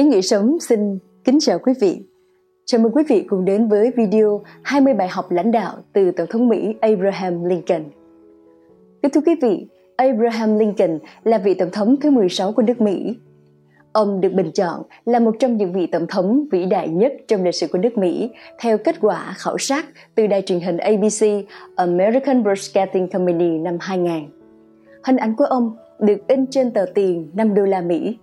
Ý 0.00 0.06
nghĩa 0.06 0.20
sống 0.20 0.60
xin 0.60 0.98
kính 1.24 1.38
chào 1.40 1.58
quý 1.58 1.72
vị. 1.80 2.02
Chào 2.64 2.80
mừng 2.80 2.92
quý 2.92 3.02
vị 3.08 3.24
cùng 3.28 3.44
đến 3.44 3.68
với 3.68 3.90
video 3.96 4.42
20 4.62 4.94
bài 4.94 5.08
học 5.08 5.30
lãnh 5.30 5.50
đạo 5.50 5.76
từ 5.92 6.10
Tổng 6.10 6.26
thống 6.30 6.48
Mỹ 6.48 6.74
Abraham 6.80 7.44
Lincoln. 7.44 7.84
Kính 9.02 9.10
thưa 9.14 9.20
quý 9.26 9.34
vị, 9.42 9.66
Abraham 9.96 10.58
Lincoln 10.58 10.98
là 11.24 11.38
vị 11.38 11.54
tổng 11.54 11.70
thống 11.72 11.96
thứ 12.00 12.10
16 12.10 12.52
của 12.52 12.62
nước 12.62 12.80
Mỹ. 12.80 13.16
Ông 13.92 14.20
được 14.20 14.32
bình 14.32 14.50
chọn 14.54 14.82
là 15.04 15.18
một 15.18 15.36
trong 15.38 15.56
những 15.56 15.72
vị 15.72 15.86
tổng 15.86 16.06
thống 16.06 16.44
vĩ 16.52 16.64
đại 16.64 16.88
nhất 16.88 17.12
trong 17.28 17.44
lịch 17.44 17.54
sử 17.54 17.66
của 17.66 17.78
nước 17.78 17.98
Mỹ 17.98 18.30
theo 18.60 18.78
kết 18.78 19.00
quả 19.00 19.34
khảo 19.36 19.58
sát 19.58 19.86
từ 20.14 20.26
đài 20.26 20.42
truyền 20.42 20.60
hình 20.60 20.76
ABC 20.76 21.26
American 21.76 22.42
Broadcasting 22.42 23.08
Company 23.08 23.58
năm 23.58 23.76
2000. 23.80 24.12
Hình 25.04 25.16
ảnh 25.16 25.36
của 25.36 25.44
ông 25.44 25.76
được 25.98 26.26
in 26.28 26.46
trên 26.46 26.70
tờ 26.70 26.84
tiền 26.94 27.30
5 27.34 27.54
đô 27.54 27.62
la 27.62 27.80
Mỹ 27.80 28.18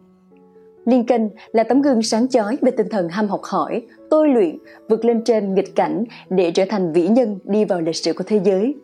Lincoln 0.88 1.30
là 1.52 1.64
tấm 1.64 1.82
gương 1.82 2.02
sáng 2.02 2.28
chói 2.28 2.58
về 2.62 2.72
tinh 2.72 2.88
thần 2.90 3.10
ham 3.10 3.28
học 3.28 3.42
hỏi, 3.44 3.82
tôi 4.10 4.30
luyện, 4.30 4.58
vượt 4.90 5.06
lên 5.06 5.24
trên 5.24 5.54
nghịch 5.54 5.76
cảnh 5.76 6.04
để 6.30 6.52
trở 6.52 6.66
thành 6.70 6.94
vĩ 6.94 7.08
nhân 7.08 7.40
đi 7.44 7.66
vào 7.66 7.82
lịch 7.82 7.96
sử 7.96 8.14
của 8.14 8.24
thế 8.28 8.40
giới. 8.44 8.76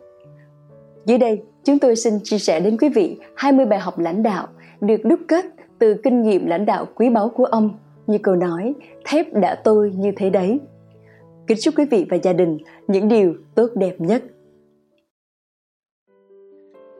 Dưới 1.06 1.18
đây, 1.18 1.42
chúng 1.64 1.78
tôi 1.78 1.96
xin 1.96 2.14
chia 2.24 2.38
sẻ 2.38 2.60
đến 2.60 2.76
quý 2.76 2.88
vị 2.88 3.16
20 3.36 3.66
bài 3.66 3.78
học 3.78 3.98
lãnh 3.98 4.22
đạo 4.22 4.48
được 4.80 5.04
đúc 5.04 5.20
kết 5.28 5.44
từ 5.78 5.94
kinh 6.02 6.22
nghiệm 6.22 6.46
lãnh 6.46 6.66
đạo 6.66 6.86
quý 6.94 7.10
báu 7.10 7.28
của 7.28 7.44
ông 7.44 7.70
như 8.06 8.18
câu 8.18 8.36
nói 8.36 8.74
thép 9.04 9.34
đã 9.34 9.54
tôi 9.64 9.92
như 9.96 10.12
thế 10.16 10.30
đấy. 10.30 10.60
Kính 11.46 11.58
chúc 11.60 11.74
quý 11.78 11.84
vị 11.90 12.06
và 12.10 12.16
gia 12.22 12.32
đình 12.32 12.58
những 12.88 13.08
điều 13.08 13.34
tốt 13.54 13.70
đẹp 13.74 13.94
nhất. 13.98 14.22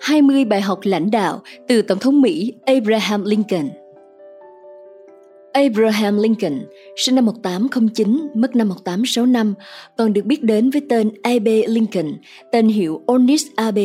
20 0.00 0.44
bài 0.44 0.60
học 0.60 0.78
lãnh 0.82 1.10
đạo 1.10 1.40
từ 1.68 1.82
Tổng 1.82 1.98
thống 1.98 2.20
Mỹ 2.20 2.52
Abraham 2.66 3.24
Lincoln 3.24 3.68
Abraham 5.54 6.18
Lincoln, 6.18 6.66
sinh 6.96 7.14
năm 7.14 7.26
1809, 7.26 8.28
mất 8.34 8.56
năm 8.56 8.68
1865, 8.68 9.54
còn 9.96 10.12
được 10.12 10.24
biết 10.24 10.42
đến 10.42 10.70
với 10.70 10.82
tên 10.88 11.10
A.B. 11.22 11.48
Lincoln, 11.68 12.12
tên 12.52 12.68
hiệu 12.68 13.02
Ernest 13.08 13.46
A.B. 13.56 13.78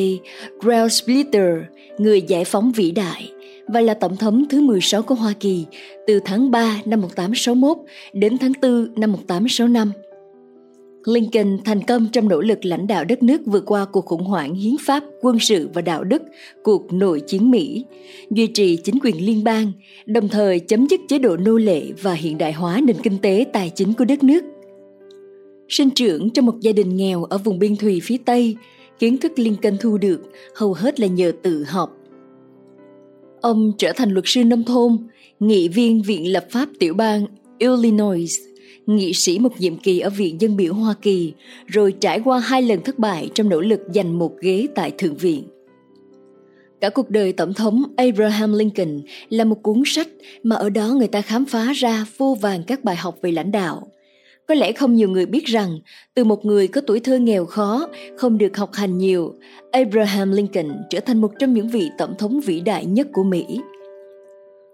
Rail 0.66 0.88
Splitter, 0.90 1.54
người 1.98 2.22
giải 2.22 2.46
phóng 2.46 2.72
vĩ 2.72 2.92
đại, 2.92 3.32
và 3.68 3.82
là 3.82 3.94
tổng 3.94 4.18
thống 4.18 4.46
thứ 4.50 4.62
16 4.62 5.02
của 5.02 5.16
Hoa 5.16 5.34
Kỳ 5.40 5.66
từ 6.08 6.20
tháng 6.26 6.52
3 6.52 6.82
năm 6.86 7.02
1861 7.02 7.78
đến 8.14 8.38
tháng 8.38 8.54
4 8.62 8.88
năm 8.96 9.12
1865. 9.12 9.92
Lincoln 11.06 11.58
thành 11.66 11.82
công 11.84 12.08
trong 12.12 12.30
nỗ 12.30 12.42
lực 12.42 12.66
lãnh 12.66 12.88
đạo 12.88 13.06
đất 13.06 13.24
nước 13.24 13.42
vượt 13.46 13.64
qua 13.66 13.86
cuộc 13.86 14.06
khủng 14.06 14.24
hoảng 14.24 14.56
hiến 14.56 14.76
pháp, 14.86 15.04
quân 15.22 15.40
sự 15.40 15.70
và 15.74 15.82
đạo 15.82 16.04
đức, 16.04 16.22
cuộc 16.64 16.94
nội 16.94 17.22
chiến 17.28 17.52
Mỹ, 17.52 17.86
duy 18.30 18.48
trì 18.48 18.76
chính 18.76 19.00
quyền 19.04 19.26
liên 19.26 19.44
bang, 19.44 19.72
đồng 20.06 20.30
thời 20.30 20.60
chấm 20.60 20.88
dứt 20.88 21.00
chế 21.08 21.20
độ 21.20 21.38
nô 21.38 21.58
lệ 21.58 21.84
và 22.02 22.14
hiện 22.14 22.38
đại 22.38 22.54
hóa 22.54 22.82
nền 22.84 22.96
kinh 23.04 23.18
tế 23.18 23.46
tài 23.54 23.72
chính 23.76 23.94
của 23.94 24.06
đất 24.06 24.24
nước. 24.24 24.44
Sinh 25.70 25.90
trưởng 25.90 26.30
trong 26.30 26.46
một 26.46 26.60
gia 26.62 26.72
đình 26.72 26.96
nghèo 26.96 27.24
ở 27.24 27.38
vùng 27.38 27.60
biên 27.60 27.76
thùy 27.76 28.02
phía 28.04 28.18
Tây, 28.26 28.56
kiến 29.00 29.18
thức 29.18 29.32
Lincoln 29.36 29.78
thu 29.80 29.98
được 29.98 30.22
hầu 30.56 30.74
hết 30.74 31.00
là 31.00 31.08
nhờ 31.08 31.32
tự 31.44 31.64
học. 31.68 31.98
Ông 33.42 33.72
trở 33.78 33.92
thành 33.96 34.12
luật 34.12 34.26
sư 34.28 34.44
nông 34.44 34.64
thôn, 34.64 34.98
nghị 35.40 35.68
viên 35.68 36.02
Viện 36.02 36.32
Lập 36.32 36.46
pháp 36.50 36.70
tiểu 36.80 36.94
bang 36.94 37.26
Illinois 37.58 38.49
nghị 38.86 39.14
sĩ 39.14 39.40
một 39.40 39.60
nhiệm 39.60 39.78
kỳ 39.78 40.00
ở 40.00 40.10
Viện 40.10 40.42
Dân 40.42 40.58
biểu 40.58 40.74
Hoa 40.74 40.96
Kỳ, 41.02 41.34
rồi 41.68 41.94
trải 42.00 42.20
qua 42.20 42.40
hai 42.40 42.62
lần 42.62 42.82
thất 42.82 43.00
bại 43.00 43.30
trong 43.34 43.50
nỗ 43.50 43.62
lực 43.62 43.80
giành 43.94 44.20
một 44.20 44.32
ghế 44.42 44.68
tại 44.76 44.92
Thượng 44.98 45.16
viện. 45.16 45.44
Cả 46.82 46.90
cuộc 46.90 47.10
đời 47.10 47.34
Tổng 47.34 47.54
thống 47.54 47.84
Abraham 47.98 48.54
Lincoln 48.54 49.02
là 49.30 49.44
một 49.44 49.64
cuốn 49.64 49.84
sách 49.86 50.08
mà 50.44 50.56
ở 50.56 50.70
đó 50.70 50.88
người 50.88 51.08
ta 51.08 51.22
khám 51.22 51.46
phá 51.46 51.74
ra 51.76 52.06
vô 52.18 52.38
vàng 52.42 52.64
các 52.64 52.84
bài 52.84 52.96
học 52.96 53.16
về 53.22 53.32
lãnh 53.32 53.52
đạo. 53.52 53.88
Có 54.48 54.56
lẽ 54.56 54.72
không 54.72 54.96
nhiều 54.96 55.10
người 55.10 55.26
biết 55.26 55.46
rằng, 55.46 55.80
từ 56.14 56.24
một 56.24 56.46
người 56.46 56.68
có 56.68 56.82
tuổi 56.82 57.00
thơ 57.00 57.18
nghèo 57.18 57.46
khó, 57.46 57.88
không 58.18 58.38
được 58.38 58.58
học 58.58 58.74
hành 58.74 58.98
nhiều, 58.98 59.34
Abraham 59.72 60.32
Lincoln 60.32 60.68
trở 60.90 61.00
thành 61.00 61.22
một 61.22 61.32
trong 61.40 61.54
những 61.54 61.70
vị 61.70 61.90
tổng 61.98 62.14
thống 62.18 62.40
vĩ 62.40 62.62
đại 62.62 62.86
nhất 62.86 63.08
của 63.14 63.24
Mỹ– 63.24 63.46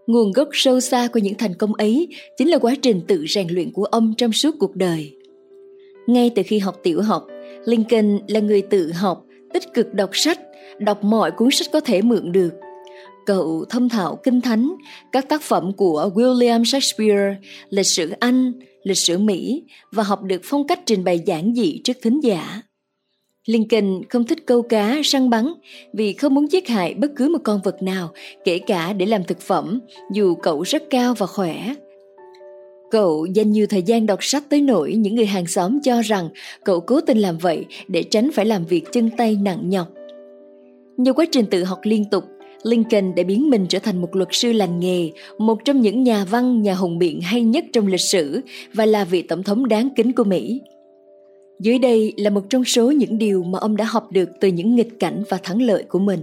Nguồn 0.07 0.31
gốc 0.31 0.49
sâu 0.51 0.79
xa 0.79 1.07
của 1.13 1.19
những 1.19 1.37
thành 1.37 1.53
công 1.53 1.73
ấy 1.73 2.07
chính 2.37 2.49
là 2.49 2.57
quá 2.57 2.75
trình 2.81 3.01
tự 3.07 3.25
rèn 3.29 3.47
luyện 3.49 3.71
của 3.71 3.83
ông 3.83 4.13
trong 4.17 4.31
suốt 4.31 4.55
cuộc 4.59 4.75
đời. 4.75 5.15
Ngay 6.07 6.31
từ 6.35 6.41
khi 6.45 6.59
học 6.59 6.79
tiểu 6.83 7.01
học, 7.01 7.27
Lincoln 7.65 8.19
là 8.27 8.39
người 8.39 8.61
tự 8.61 8.91
học, 8.91 9.25
tích 9.53 9.73
cực 9.73 9.93
đọc 9.93 10.09
sách, 10.13 10.39
đọc 10.79 11.03
mọi 11.03 11.31
cuốn 11.31 11.51
sách 11.51 11.67
có 11.73 11.79
thể 11.79 12.01
mượn 12.01 12.31
được. 12.31 12.53
Cậu 13.25 13.65
thông 13.69 13.89
thạo 13.89 14.19
kinh 14.23 14.41
thánh, 14.41 14.75
các 15.11 15.29
tác 15.29 15.41
phẩm 15.41 15.71
của 15.77 16.09
William 16.15 16.63
Shakespeare, 16.63 17.35
lịch 17.69 17.87
sử 17.87 18.11
Anh, 18.19 18.51
lịch 18.83 18.97
sử 18.97 19.17
Mỹ 19.17 19.63
và 19.91 20.03
học 20.03 20.23
được 20.23 20.41
phong 20.43 20.67
cách 20.67 20.79
trình 20.85 21.03
bày 21.03 21.19
giản 21.19 21.53
dị 21.55 21.81
trước 21.83 21.97
thính 22.01 22.19
giả. 22.19 22.61
Lincoln 23.45 24.01
không 24.09 24.25
thích 24.25 24.45
câu 24.45 24.61
cá, 24.61 25.01
săn 25.03 25.29
bắn 25.29 25.53
vì 25.93 26.13
không 26.13 26.33
muốn 26.33 26.51
giết 26.51 26.67
hại 26.67 26.93
bất 26.93 27.11
cứ 27.15 27.29
một 27.29 27.39
con 27.43 27.61
vật 27.63 27.81
nào, 27.81 28.09
kể 28.43 28.59
cả 28.59 28.93
để 28.93 29.05
làm 29.05 29.23
thực 29.23 29.41
phẩm, 29.41 29.79
dù 30.13 30.35
cậu 30.35 30.61
rất 30.61 30.83
cao 30.89 31.13
và 31.17 31.25
khỏe. 31.25 31.73
Cậu 32.91 33.25
dành 33.25 33.51
nhiều 33.51 33.67
thời 33.67 33.81
gian 33.81 34.05
đọc 34.05 34.19
sách 34.21 34.43
tới 34.49 34.61
nỗi 34.61 34.93
những 34.95 35.15
người 35.15 35.25
hàng 35.25 35.47
xóm 35.47 35.79
cho 35.83 36.01
rằng 36.01 36.29
cậu 36.63 36.79
cố 36.79 37.01
tình 37.01 37.17
làm 37.17 37.37
vậy 37.37 37.65
để 37.87 38.03
tránh 38.03 38.29
phải 38.33 38.45
làm 38.45 38.65
việc 38.65 38.83
chân 38.91 39.09
tay 39.17 39.37
nặng 39.41 39.69
nhọc. 39.69 39.87
Nhờ 40.97 41.13
quá 41.13 41.25
trình 41.31 41.45
tự 41.45 41.63
học 41.63 41.79
liên 41.83 42.05
tục, 42.05 42.23
Lincoln 42.63 43.15
đã 43.15 43.23
biến 43.23 43.49
mình 43.49 43.65
trở 43.69 43.79
thành 43.79 44.01
một 44.01 44.15
luật 44.15 44.29
sư 44.31 44.51
lành 44.51 44.79
nghề, 44.79 45.11
một 45.37 45.57
trong 45.65 45.81
những 45.81 46.03
nhà 46.03 46.25
văn, 46.25 46.61
nhà 46.61 46.73
hùng 46.73 46.99
biện 46.99 47.21
hay 47.21 47.41
nhất 47.41 47.65
trong 47.73 47.87
lịch 47.87 48.01
sử 48.01 48.41
và 48.73 48.85
là 48.85 49.03
vị 49.03 49.21
tổng 49.21 49.43
thống 49.43 49.67
đáng 49.67 49.89
kính 49.95 50.11
của 50.11 50.23
Mỹ. 50.23 50.61
Dưới 51.59 51.79
đây 51.79 52.13
là 52.17 52.29
một 52.29 52.49
trong 52.49 52.65
số 52.65 52.91
những 52.91 53.17
điều 53.17 53.43
mà 53.43 53.59
ông 53.59 53.77
đã 53.77 53.85
học 53.85 54.11
được 54.11 54.29
từ 54.41 54.47
những 54.47 54.75
nghịch 54.75 54.99
cảnh 54.99 55.23
và 55.29 55.37
thắng 55.43 55.61
lợi 55.61 55.83
của 55.83 55.99
mình. 55.99 56.19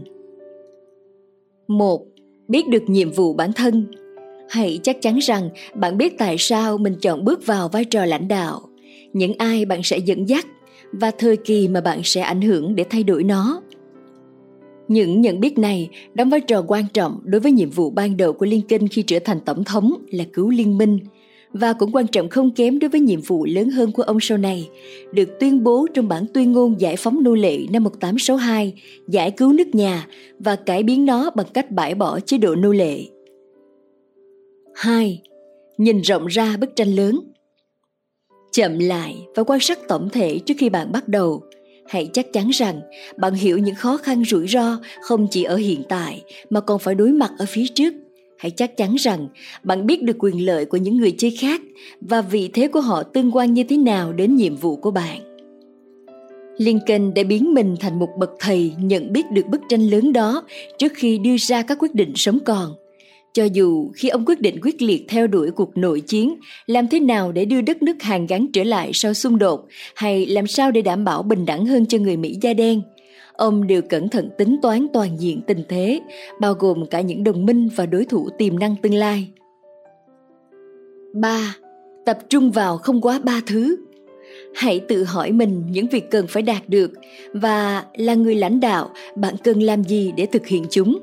Một, 1.68 2.06
Biết 2.48 2.68
được 2.68 2.82
nhiệm 2.86 3.10
vụ 3.10 3.32
bản 3.32 3.52
thân. 3.52 3.86
Hãy 4.48 4.80
chắc 4.82 4.96
chắn 5.02 5.18
rằng 5.18 5.50
bạn 5.74 5.98
biết 5.98 6.18
tại 6.18 6.36
sao 6.38 6.78
mình 6.78 6.94
chọn 7.00 7.24
bước 7.24 7.46
vào 7.46 7.68
vai 7.68 7.84
trò 7.84 8.04
lãnh 8.04 8.28
đạo, 8.28 8.60
những 9.12 9.34
ai 9.38 9.64
bạn 9.64 9.80
sẽ 9.82 9.98
dẫn 9.98 10.28
dắt 10.28 10.46
và 10.92 11.10
thời 11.10 11.36
kỳ 11.36 11.68
mà 11.68 11.80
bạn 11.80 12.00
sẽ 12.04 12.20
ảnh 12.20 12.42
hưởng 12.42 12.74
để 12.74 12.84
thay 12.90 13.02
đổi 13.02 13.24
nó. 13.24 13.62
Những 14.88 15.20
nhận 15.20 15.40
biết 15.40 15.58
này 15.58 15.88
đóng 16.14 16.30
vai 16.30 16.40
trò 16.40 16.64
quan 16.66 16.84
trọng 16.92 17.20
đối 17.24 17.40
với 17.40 17.52
nhiệm 17.52 17.70
vụ 17.70 17.90
ban 17.90 18.16
đầu 18.16 18.32
của 18.32 18.46
Lincoln 18.46 18.88
khi 18.88 19.02
trở 19.02 19.18
thành 19.18 19.40
tổng 19.40 19.64
thống 19.64 19.92
là 20.10 20.24
cứu 20.32 20.50
liên 20.50 20.78
minh– 20.78 20.98
và 21.52 21.72
cũng 21.72 21.92
quan 21.92 22.06
trọng 22.06 22.28
không 22.28 22.50
kém 22.50 22.78
đối 22.78 22.90
với 22.90 23.00
nhiệm 23.00 23.20
vụ 23.20 23.44
lớn 23.44 23.70
hơn 23.70 23.92
của 23.92 24.02
ông 24.02 24.20
sau 24.20 24.38
này, 24.38 24.68
được 25.12 25.28
tuyên 25.40 25.64
bố 25.64 25.86
trong 25.94 26.08
bản 26.08 26.24
tuyên 26.34 26.52
ngôn 26.52 26.80
giải 26.80 26.96
phóng 26.96 27.22
nô 27.22 27.34
lệ 27.34 27.58
năm 27.70 27.84
1862, 27.84 28.74
giải 29.08 29.30
cứu 29.30 29.52
nước 29.52 29.74
nhà 29.74 30.06
và 30.38 30.56
cải 30.56 30.82
biến 30.82 31.06
nó 31.06 31.30
bằng 31.30 31.46
cách 31.54 31.70
bãi 31.70 31.94
bỏ 31.94 32.20
chế 32.20 32.38
độ 32.38 32.54
nô 32.54 32.72
lệ. 32.72 32.98
2. 34.74 35.22
Nhìn 35.78 36.00
rộng 36.00 36.26
ra 36.26 36.56
bức 36.56 36.76
tranh 36.76 36.94
lớn 36.94 37.20
Chậm 38.52 38.78
lại 38.78 39.26
và 39.34 39.42
quan 39.42 39.60
sát 39.60 39.78
tổng 39.88 40.08
thể 40.12 40.38
trước 40.38 40.54
khi 40.58 40.68
bạn 40.68 40.92
bắt 40.92 41.08
đầu. 41.08 41.42
Hãy 41.86 42.10
chắc 42.12 42.32
chắn 42.32 42.50
rằng 42.50 42.80
bạn 43.16 43.34
hiểu 43.34 43.58
những 43.58 43.74
khó 43.74 43.96
khăn 43.96 44.24
rủi 44.24 44.48
ro 44.48 44.80
không 45.02 45.26
chỉ 45.30 45.42
ở 45.42 45.56
hiện 45.56 45.82
tại 45.88 46.22
mà 46.50 46.60
còn 46.60 46.78
phải 46.78 46.94
đối 46.94 47.12
mặt 47.12 47.30
ở 47.38 47.46
phía 47.48 47.64
trước 47.74 47.94
hãy 48.42 48.50
chắc 48.50 48.76
chắn 48.76 48.94
rằng 48.94 49.28
bạn 49.62 49.86
biết 49.86 50.02
được 50.02 50.16
quyền 50.18 50.46
lợi 50.46 50.64
của 50.64 50.76
những 50.76 50.96
người 50.96 51.14
chơi 51.18 51.30
khác 51.30 51.60
và 52.00 52.20
vị 52.20 52.50
thế 52.52 52.68
của 52.68 52.80
họ 52.80 53.02
tương 53.02 53.36
quan 53.36 53.54
như 53.54 53.64
thế 53.64 53.76
nào 53.76 54.12
đến 54.12 54.36
nhiệm 54.36 54.56
vụ 54.56 54.76
của 54.76 54.90
bạn. 54.90 55.20
Lincoln 56.56 57.14
đã 57.14 57.22
biến 57.22 57.54
mình 57.54 57.76
thành 57.80 57.98
một 57.98 58.08
bậc 58.18 58.30
thầy 58.38 58.72
nhận 58.78 59.12
biết 59.12 59.30
được 59.30 59.46
bức 59.46 59.60
tranh 59.68 59.90
lớn 59.90 60.12
đó 60.12 60.42
trước 60.78 60.92
khi 60.94 61.18
đưa 61.18 61.36
ra 61.36 61.62
các 61.62 61.78
quyết 61.80 61.94
định 61.94 62.12
sống 62.16 62.38
còn. 62.44 62.74
Cho 63.32 63.44
dù 63.44 63.90
khi 63.94 64.08
ông 64.08 64.24
quyết 64.26 64.40
định 64.40 64.58
quyết 64.62 64.82
liệt 64.82 65.04
theo 65.08 65.26
đuổi 65.26 65.50
cuộc 65.50 65.76
nội 65.76 66.00
chiến, 66.00 66.34
làm 66.66 66.88
thế 66.88 67.00
nào 67.00 67.32
để 67.32 67.44
đưa 67.44 67.60
đất 67.60 67.82
nước 67.82 68.02
hàn 68.02 68.26
gắn 68.26 68.46
trở 68.52 68.64
lại 68.64 68.90
sau 68.94 69.14
xung 69.14 69.38
đột, 69.38 69.66
hay 69.94 70.26
làm 70.26 70.46
sao 70.46 70.70
để 70.70 70.82
đảm 70.82 71.04
bảo 71.04 71.22
bình 71.22 71.46
đẳng 71.46 71.66
hơn 71.66 71.86
cho 71.86 71.98
người 71.98 72.16
mỹ 72.16 72.36
da 72.42 72.54
đen 72.54 72.82
ông 73.36 73.66
đều 73.66 73.82
cẩn 73.82 74.08
thận 74.08 74.30
tính 74.38 74.56
toán 74.62 74.86
toàn 74.92 75.20
diện 75.20 75.40
tình 75.46 75.62
thế, 75.68 76.00
bao 76.40 76.54
gồm 76.54 76.86
cả 76.86 77.00
những 77.00 77.24
đồng 77.24 77.46
minh 77.46 77.68
và 77.76 77.86
đối 77.86 78.04
thủ 78.04 78.28
tiềm 78.38 78.58
năng 78.58 78.76
tương 78.76 78.94
lai. 78.94 79.28
3. 81.12 81.56
Tập 82.06 82.18
trung 82.28 82.50
vào 82.50 82.78
không 82.78 83.00
quá 83.00 83.20
ba 83.24 83.40
thứ. 83.46 83.76
Hãy 84.54 84.80
tự 84.80 85.04
hỏi 85.04 85.32
mình 85.32 85.62
những 85.70 85.86
việc 85.86 86.10
cần 86.10 86.26
phải 86.26 86.42
đạt 86.42 86.68
được 86.68 86.90
và 87.32 87.84
là 87.96 88.14
người 88.14 88.34
lãnh 88.34 88.60
đạo, 88.60 88.90
bạn 89.16 89.34
cần 89.44 89.60
làm 89.60 89.84
gì 89.84 90.12
để 90.16 90.26
thực 90.26 90.46
hiện 90.46 90.64
chúng. 90.70 90.98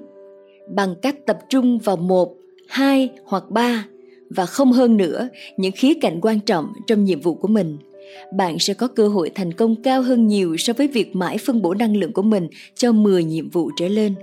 Bằng 0.75 0.95
cách 1.01 1.25
tập 1.25 1.39
trung 1.49 1.79
vào 1.79 1.97
một, 1.97 2.35
hai 2.67 3.09
hoặc 3.25 3.43
ba 3.49 3.85
và 4.29 4.45
không 4.45 4.71
hơn 4.71 4.97
nữa 4.97 5.29
những 5.57 5.71
khía 5.71 5.93
cạnh 6.01 6.21
quan 6.21 6.39
trọng 6.39 6.73
trong 6.87 7.03
nhiệm 7.03 7.21
vụ 7.21 7.33
của 7.33 7.47
mình– 7.47 7.77
bạn 8.33 8.59
sẽ 8.59 8.73
có 8.73 8.88
cơ 8.88 9.07
hội 9.07 9.31
thành 9.35 9.53
công 9.53 9.75
cao 9.83 10.01
hơn 10.01 10.27
nhiều 10.27 10.57
so 10.57 10.73
với 10.73 10.88
việc 10.88 11.15
mãi 11.15 11.38
phân 11.38 11.61
bổ 11.61 11.73
năng 11.73 11.97
lượng 11.97 12.13
của 12.13 12.21
mình 12.21 12.47
cho 12.75 12.91
10 12.91 13.23
nhiệm 13.23 13.50
vụ 13.50 13.71
trở 13.77 13.88
lên. 13.88 14.15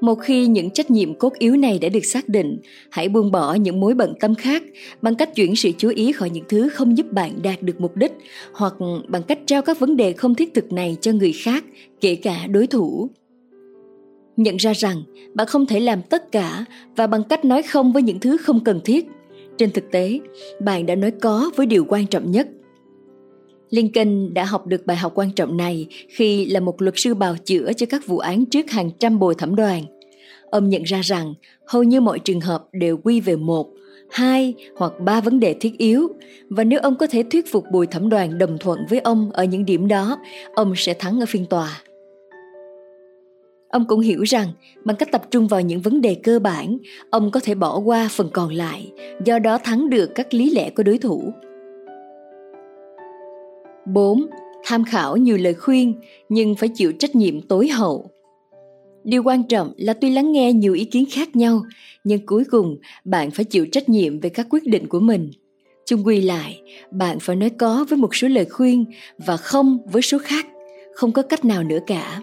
một 0.00 0.14
khi 0.14 0.46
những 0.46 0.70
trách 0.70 0.90
nhiệm 0.90 1.14
cốt 1.14 1.32
yếu 1.38 1.56
này 1.56 1.78
đã 1.78 1.88
được 1.88 2.04
xác 2.04 2.28
định, 2.28 2.58
hãy 2.90 3.08
buông 3.08 3.32
bỏ 3.32 3.54
những 3.54 3.80
mối 3.80 3.94
bận 3.94 4.14
tâm 4.20 4.34
khác 4.34 4.62
bằng 5.02 5.14
cách 5.14 5.34
chuyển 5.34 5.56
sự 5.56 5.70
chú 5.78 5.88
ý 5.88 6.12
khỏi 6.12 6.30
những 6.30 6.44
thứ 6.48 6.68
không 6.68 6.98
giúp 6.98 7.06
bạn 7.12 7.42
đạt 7.42 7.62
được 7.62 7.80
mục 7.80 7.96
đích 7.96 8.12
hoặc 8.52 8.74
bằng 9.08 9.22
cách 9.22 9.38
trao 9.46 9.62
các 9.62 9.78
vấn 9.78 9.96
đề 9.96 10.12
không 10.12 10.34
thiết 10.34 10.54
thực 10.54 10.72
này 10.72 10.96
cho 11.00 11.12
người 11.12 11.32
khác, 11.32 11.64
kể 12.00 12.14
cả 12.14 12.46
đối 12.46 12.66
thủ 12.66 13.08
nhận 14.36 14.56
ra 14.56 14.72
rằng 14.72 15.02
bạn 15.34 15.46
không 15.46 15.66
thể 15.66 15.80
làm 15.80 16.02
tất 16.02 16.32
cả 16.32 16.64
và 16.96 17.06
bằng 17.06 17.24
cách 17.24 17.44
nói 17.44 17.62
không 17.62 17.92
với 17.92 18.02
những 18.02 18.20
thứ 18.20 18.36
không 18.36 18.64
cần 18.64 18.80
thiết 18.84 19.06
trên 19.62 19.70
thực 19.70 19.90
tế 19.90 20.20
bạn 20.60 20.86
đã 20.86 20.94
nói 20.94 21.10
có 21.10 21.50
với 21.56 21.66
điều 21.66 21.84
quan 21.84 22.06
trọng 22.06 22.30
nhất 22.30 22.48
Lincoln 23.70 24.34
đã 24.34 24.44
học 24.44 24.66
được 24.66 24.86
bài 24.86 24.96
học 24.96 25.12
quan 25.14 25.30
trọng 25.32 25.56
này 25.56 25.86
khi 26.08 26.46
là 26.46 26.60
một 26.60 26.82
luật 26.82 26.94
sư 26.96 27.14
bào 27.14 27.36
chữa 27.44 27.72
cho 27.76 27.86
các 27.86 28.06
vụ 28.06 28.18
án 28.18 28.46
trước 28.46 28.70
hàng 28.70 28.90
trăm 28.98 29.18
bồi 29.18 29.34
thẩm 29.34 29.56
đoàn. 29.56 29.82
Ông 30.50 30.68
nhận 30.68 30.82
ra 30.82 31.00
rằng 31.00 31.34
hầu 31.66 31.82
như 31.82 32.00
mọi 32.00 32.18
trường 32.18 32.40
hợp 32.40 32.64
đều 32.72 32.96
quy 32.96 33.20
về 33.20 33.36
một, 33.36 33.68
hai 34.10 34.54
hoặc 34.76 34.92
ba 35.00 35.20
vấn 35.20 35.40
đề 35.40 35.54
thiết 35.54 35.78
yếu 35.78 36.08
và 36.48 36.64
nếu 36.64 36.80
ông 36.80 36.96
có 36.96 37.06
thể 37.06 37.24
thuyết 37.30 37.52
phục 37.52 37.64
bồi 37.72 37.86
thẩm 37.86 38.08
đoàn 38.08 38.38
đồng 38.38 38.58
thuận 38.58 38.80
với 38.90 38.98
ông 38.98 39.30
ở 39.32 39.44
những 39.44 39.64
điểm 39.64 39.88
đó, 39.88 40.18
ông 40.54 40.72
sẽ 40.76 40.94
thắng 40.94 41.20
ở 41.20 41.26
phiên 41.26 41.46
tòa. 41.46 41.82
Ông 43.72 43.84
cũng 43.86 44.00
hiểu 44.00 44.22
rằng 44.22 44.48
bằng 44.84 44.96
cách 44.96 45.12
tập 45.12 45.22
trung 45.30 45.48
vào 45.48 45.60
những 45.60 45.80
vấn 45.80 46.00
đề 46.00 46.14
cơ 46.14 46.38
bản, 46.38 46.78
ông 47.10 47.30
có 47.30 47.40
thể 47.42 47.54
bỏ 47.54 47.78
qua 47.78 48.08
phần 48.10 48.28
còn 48.32 48.52
lại, 48.52 48.92
do 49.24 49.38
đó 49.38 49.58
thắng 49.58 49.90
được 49.90 50.10
các 50.14 50.34
lý 50.34 50.50
lẽ 50.50 50.70
của 50.70 50.82
đối 50.82 50.98
thủ. 50.98 51.32
4. 53.86 54.26
Tham 54.64 54.84
khảo 54.84 55.16
nhiều 55.16 55.36
lời 55.36 55.54
khuyên 55.54 55.94
nhưng 56.28 56.54
phải 56.54 56.68
chịu 56.68 56.92
trách 56.92 57.16
nhiệm 57.16 57.40
tối 57.40 57.68
hậu. 57.68 58.10
Điều 59.04 59.22
quan 59.22 59.44
trọng 59.44 59.72
là 59.76 59.92
tuy 59.92 60.10
lắng 60.10 60.32
nghe 60.32 60.52
nhiều 60.52 60.74
ý 60.74 60.84
kiến 60.84 61.04
khác 61.10 61.36
nhau, 61.36 61.62
nhưng 62.04 62.26
cuối 62.26 62.44
cùng 62.50 62.76
bạn 63.04 63.30
phải 63.30 63.44
chịu 63.44 63.66
trách 63.72 63.88
nhiệm 63.88 64.20
về 64.20 64.28
các 64.28 64.46
quyết 64.50 64.66
định 64.66 64.86
của 64.86 65.00
mình. 65.00 65.30
Chung 65.86 66.06
quy 66.06 66.20
lại, 66.20 66.60
bạn 66.90 67.18
phải 67.20 67.36
nói 67.36 67.50
có 67.50 67.86
với 67.88 67.98
một 67.98 68.14
số 68.14 68.28
lời 68.28 68.44
khuyên 68.44 68.84
và 69.26 69.36
không 69.36 69.78
với 69.92 70.02
số 70.02 70.18
khác, 70.18 70.46
không 70.94 71.12
có 71.12 71.22
cách 71.22 71.44
nào 71.44 71.62
nữa 71.62 71.78
cả. 71.86 72.22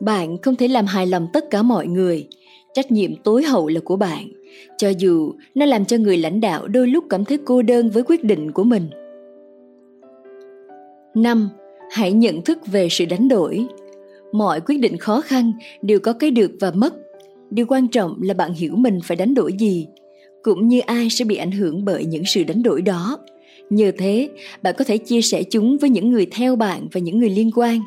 Bạn 0.00 0.38
không 0.42 0.56
thể 0.56 0.68
làm 0.68 0.86
hài 0.86 1.06
lòng 1.06 1.26
tất 1.32 1.50
cả 1.50 1.62
mọi 1.62 1.86
người. 1.86 2.26
Trách 2.74 2.92
nhiệm 2.92 3.16
tối 3.16 3.42
hậu 3.42 3.68
là 3.68 3.80
của 3.84 3.96
bạn, 3.96 4.28
cho 4.76 4.88
dù 4.88 5.32
nó 5.54 5.66
làm 5.66 5.84
cho 5.84 5.96
người 5.96 6.16
lãnh 6.16 6.40
đạo 6.40 6.68
đôi 6.68 6.86
lúc 6.88 7.04
cảm 7.10 7.24
thấy 7.24 7.38
cô 7.44 7.62
đơn 7.62 7.90
với 7.90 8.02
quyết 8.02 8.24
định 8.24 8.52
của 8.52 8.64
mình. 8.64 8.90
5. 11.14 11.48
Hãy 11.90 12.12
nhận 12.12 12.42
thức 12.42 12.66
về 12.66 12.88
sự 12.90 13.04
đánh 13.04 13.28
đổi. 13.28 13.66
Mọi 14.32 14.60
quyết 14.60 14.76
định 14.76 14.96
khó 14.96 15.20
khăn 15.20 15.52
đều 15.82 15.98
có 15.98 16.12
cái 16.12 16.30
được 16.30 16.50
và 16.60 16.70
mất. 16.70 16.94
Điều 17.50 17.66
quan 17.68 17.88
trọng 17.88 18.22
là 18.22 18.34
bạn 18.34 18.54
hiểu 18.54 18.76
mình 18.76 18.98
phải 19.04 19.16
đánh 19.16 19.34
đổi 19.34 19.52
gì, 19.58 19.86
cũng 20.42 20.68
như 20.68 20.80
ai 20.80 21.10
sẽ 21.10 21.24
bị 21.24 21.36
ảnh 21.36 21.50
hưởng 21.50 21.84
bởi 21.84 22.04
những 22.04 22.22
sự 22.26 22.44
đánh 22.44 22.62
đổi 22.62 22.82
đó. 22.82 23.18
Nhờ 23.70 23.92
thế, 23.98 24.28
bạn 24.62 24.74
có 24.78 24.84
thể 24.84 24.98
chia 24.98 25.22
sẻ 25.22 25.42
chúng 25.42 25.78
với 25.78 25.90
những 25.90 26.10
người 26.10 26.26
theo 26.30 26.56
bạn 26.56 26.88
và 26.92 27.00
những 27.00 27.18
người 27.18 27.30
liên 27.30 27.50
quan. 27.54 27.80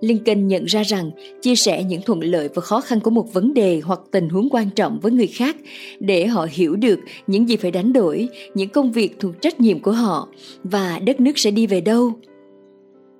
Lincoln 0.00 0.48
nhận 0.48 0.64
ra 0.64 0.82
rằng 0.82 1.10
chia 1.42 1.56
sẻ 1.56 1.84
những 1.84 2.02
thuận 2.02 2.20
lợi 2.20 2.48
và 2.54 2.62
khó 2.62 2.80
khăn 2.80 3.00
của 3.00 3.10
một 3.10 3.32
vấn 3.32 3.54
đề 3.54 3.80
hoặc 3.84 4.00
tình 4.10 4.28
huống 4.28 4.48
quan 4.50 4.70
trọng 4.70 4.98
với 5.00 5.12
người 5.12 5.26
khác 5.26 5.56
để 6.00 6.26
họ 6.26 6.46
hiểu 6.50 6.76
được 6.76 7.00
những 7.26 7.48
gì 7.48 7.56
phải 7.56 7.70
đánh 7.70 7.92
đổi, 7.92 8.28
những 8.54 8.68
công 8.68 8.92
việc 8.92 9.16
thuộc 9.20 9.40
trách 9.40 9.60
nhiệm 9.60 9.80
của 9.80 9.92
họ 9.92 10.28
và 10.64 10.98
đất 10.98 11.20
nước 11.20 11.38
sẽ 11.38 11.50
đi 11.50 11.66
về 11.66 11.80
đâu. 11.80 12.12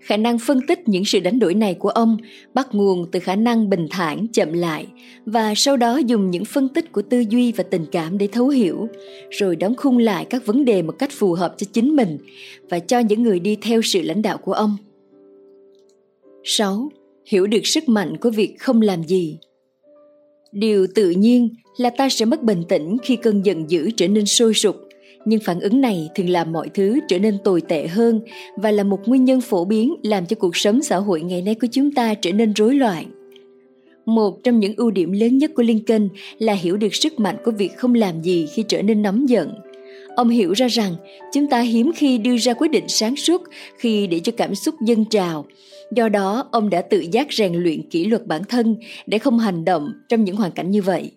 Khả 0.00 0.16
năng 0.16 0.38
phân 0.38 0.60
tích 0.66 0.88
những 0.88 1.04
sự 1.04 1.20
đánh 1.20 1.38
đổi 1.38 1.54
này 1.54 1.74
của 1.74 1.88
ông 1.88 2.16
bắt 2.54 2.68
nguồn 2.72 3.06
từ 3.12 3.20
khả 3.20 3.36
năng 3.36 3.70
bình 3.70 3.86
thản 3.90 4.26
chậm 4.32 4.52
lại 4.52 4.86
và 5.26 5.54
sau 5.56 5.76
đó 5.76 5.96
dùng 5.96 6.30
những 6.30 6.44
phân 6.44 6.68
tích 6.68 6.92
của 6.92 7.02
tư 7.02 7.24
duy 7.28 7.52
và 7.52 7.64
tình 7.70 7.86
cảm 7.92 8.18
để 8.18 8.28
thấu 8.32 8.48
hiểu 8.48 8.88
rồi 9.30 9.56
đóng 9.56 9.74
khung 9.76 9.98
lại 9.98 10.24
các 10.24 10.46
vấn 10.46 10.64
đề 10.64 10.82
một 10.82 10.94
cách 10.98 11.10
phù 11.12 11.32
hợp 11.32 11.54
cho 11.56 11.66
chính 11.72 11.96
mình 11.96 12.18
và 12.70 12.78
cho 12.78 12.98
những 12.98 13.22
người 13.22 13.40
đi 13.40 13.56
theo 13.62 13.82
sự 13.82 14.02
lãnh 14.02 14.22
đạo 14.22 14.38
của 14.38 14.52
ông. 14.52 14.76
6. 16.44 16.88
Hiểu 17.26 17.46
được 17.46 17.66
sức 17.66 17.88
mạnh 17.88 18.16
của 18.16 18.30
việc 18.30 18.56
không 18.60 18.80
làm 18.80 19.02
gì 19.02 19.38
Điều 20.52 20.86
tự 20.94 21.10
nhiên 21.10 21.48
là 21.76 21.90
ta 21.90 22.08
sẽ 22.08 22.24
mất 22.24 22.42
bình 22.42 22.62
tĩnh 22.68 22.96
khi 23.02 23.16
cơn 23.16 23.42
giận 23.42 23.70
dữ 23.70 23.90
trở 23.96 24.08
nên 24.08 24.26
sôi 24.26 24.54
sục, 24.54 24.76
nhưng 25.24 25.40
phản 25.40 25.60
ứng 25.60 25.80
này 25.80 26.08
thường 26.14 26.28
làm 26.28 26.52
mọi 26.52 26.68
thứ 26.74 27.00
trở 27.08 27.18
nên 27.18 27.38
tồi 27.44 27.60
tệ 27.60 27.86
hơn 27.86 28.20
và 28.56 28.70
là 28.70 28.82
một 28.82 29.00
nguyên 29.06 29.24
nhân 29.24 29.40
phổ 29.40 29.64
biến 29.64 29.94
làm 30.02 30.26
cho 30.26 30.36
cuộc 30.40 30.56
sống 30.56 30.82
xã 30.82 30.96
hội 30.96 31.22
ngày 31.22 31.42
nay 31.42 31.54
của 31.54 31.66
chúng 31.72 31.90
ta 31.90 32.14
trở 32.14 32.32
nên 32.32 32.52
rối 32.52 32.74
loạn 32.74 33.04
một 34.06 34.44
trong 34.44 34.60
những 34.60 34.74
ưu 34.76 34.90
điểm 34.90 35.12
lớn 35.12 35.38
nhất 35.38 35.50
của 35.56 35.62
lincoln 35.62 36.08
là 36.38 36.52
hiểu 36.52 36.76
được 36.76 36.94
sức 36.94 37.20
mạnh 37.20 37.36
của 37.44 37.50
việc 37.50 37.76
không 37.76 37.94
làm 37.94 38.22
gì 38.22 38.46
khi 38.54 38.64
trở 38.68 38.82
nên 38.82 39.02
nóng 39.02 39.28
giận 39.28 39.54
ông 40.16 40.28
hiểu 40.28 40.52
ra 40.52 40.66
rằng 40.66 40.94
chúng 41.32 41.46
ta 41.46 41.60
hiếm 41.60 41.92
khi 41.96 42.18
đưa 42.18 42.36
ra 42.36 42.54
quyết 42.54 42.70
định 42.70 42.84
sáng 42.88 43.16
suốt 43.16 43.42
khi 43.78 44.06
để 44.06 44.20
cho 44.20 44.32
cảm 44.36 44.54
xúc 44.54 44.74
dâng 44.86 45.04
trào 45.04 45.46
do 45.96 46.08
đó 46.08 46.48
ông 46.52 46.70
đã 46.70 46.82
tự 46.82 47.04
giác 47.10 47.32
rèn 47.32 47.54
luyện 47.54 47.90
kỷ 47.90 48.04
luật 48.04 48.26
bản 48.26 48.42
thân 48.48 48.76
để 49.06 49.18
không 49.18 49.38
hành 49.38 49.64
động 49.64 49.92
trong 50.08 50.24
những 50.24 50.36
hoàn 50.36 50.52
cảnh 50.52 50.70
như 50.70 50.82
vậy 50.82 51.12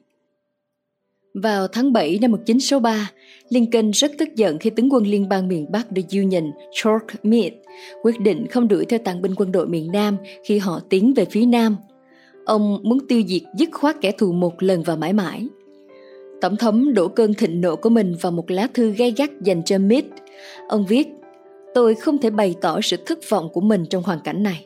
vào 1.41 1.67
tháng 1.67 1.93
7 1.93 2.19
năm 2.21 2.31
1963, 2.31 3.11
Lincoln 3.49 3.91
rất 3.91 4.11
tức 4.17 4.35
giận 4.35 4.57
khi 4.59 4.69
tướng 4.69 4.93
quân 4.93 5.07
liên 5.07 5.29
bang 5.29 5.47
miền 5.47 5.65
Bắc 5.71 5.87
The 5.95 6.01
Union 6.19 6.51
George 6.83 7.15
Meade 7.23 7.55
quyết 8.03 8.19
định 8.19 8.47
không 8.47 8.67
đuổi 8.67 8.85
theo 8.85 8.99
tàn 9.05 9.21
binh 9.21 9.35
quân 9.35 9.51
đội 9.51 9.67
miền 9.67 9.91
Nam 9.91 10.17
khi 10.45 10.57
họ 10.57 10.79
tiến 10.89 11.13
về 11.13 11.25
phía 11.25 11.45
Nam. 11.45 11.75
Ông 12.45 12.79
muốn 12.83 13.07
tiêu 13.07 13.21
diệt 13.27 13.41
dứt 13.57 13.69
khoát 13.71 14.01
kẻ 14.01 14.11
thù 14.11 14.31
một 14.31 14.63
lần 14.63 14.83
và 14.83 14.95
mãi 14.95 15.13
mãi. 15.13 15.47
Tổng 16.41 16.55
thống 16.55 16.93
đổ 16.93 17.07
cơn 17.07 17.33
thịnh 17.33 17.61
nộ 17.61 17.75
của 17.75 17.89
mình 17.89 18.15
vào 18.21 18.31
một 18.31 18.51
lá 18.51 18.67
thư 18.73 18.91
gay 18.91 19.13
gắt 19.17 19.29
dành 19.41 19.63
cho 19.63 19.77
Meade. 19.77 20.07
Ông 20.67 20.85
viết, 20.85 21.07
tôi 21.77 21.95
không 21.95 22.17
thể 22.17 22.29
bày 22.29 22.55
tỏ 22.61 22.79
sự 22.81 22.97
thất 23.05 23.19
vọng 23.29 23.49
của 23.53 23.61
mình 23.61 23.85
trong 23.89 24.03
hoàn 24.03 24.19
cảnh 24.19 24.43
này. 24.43 24.65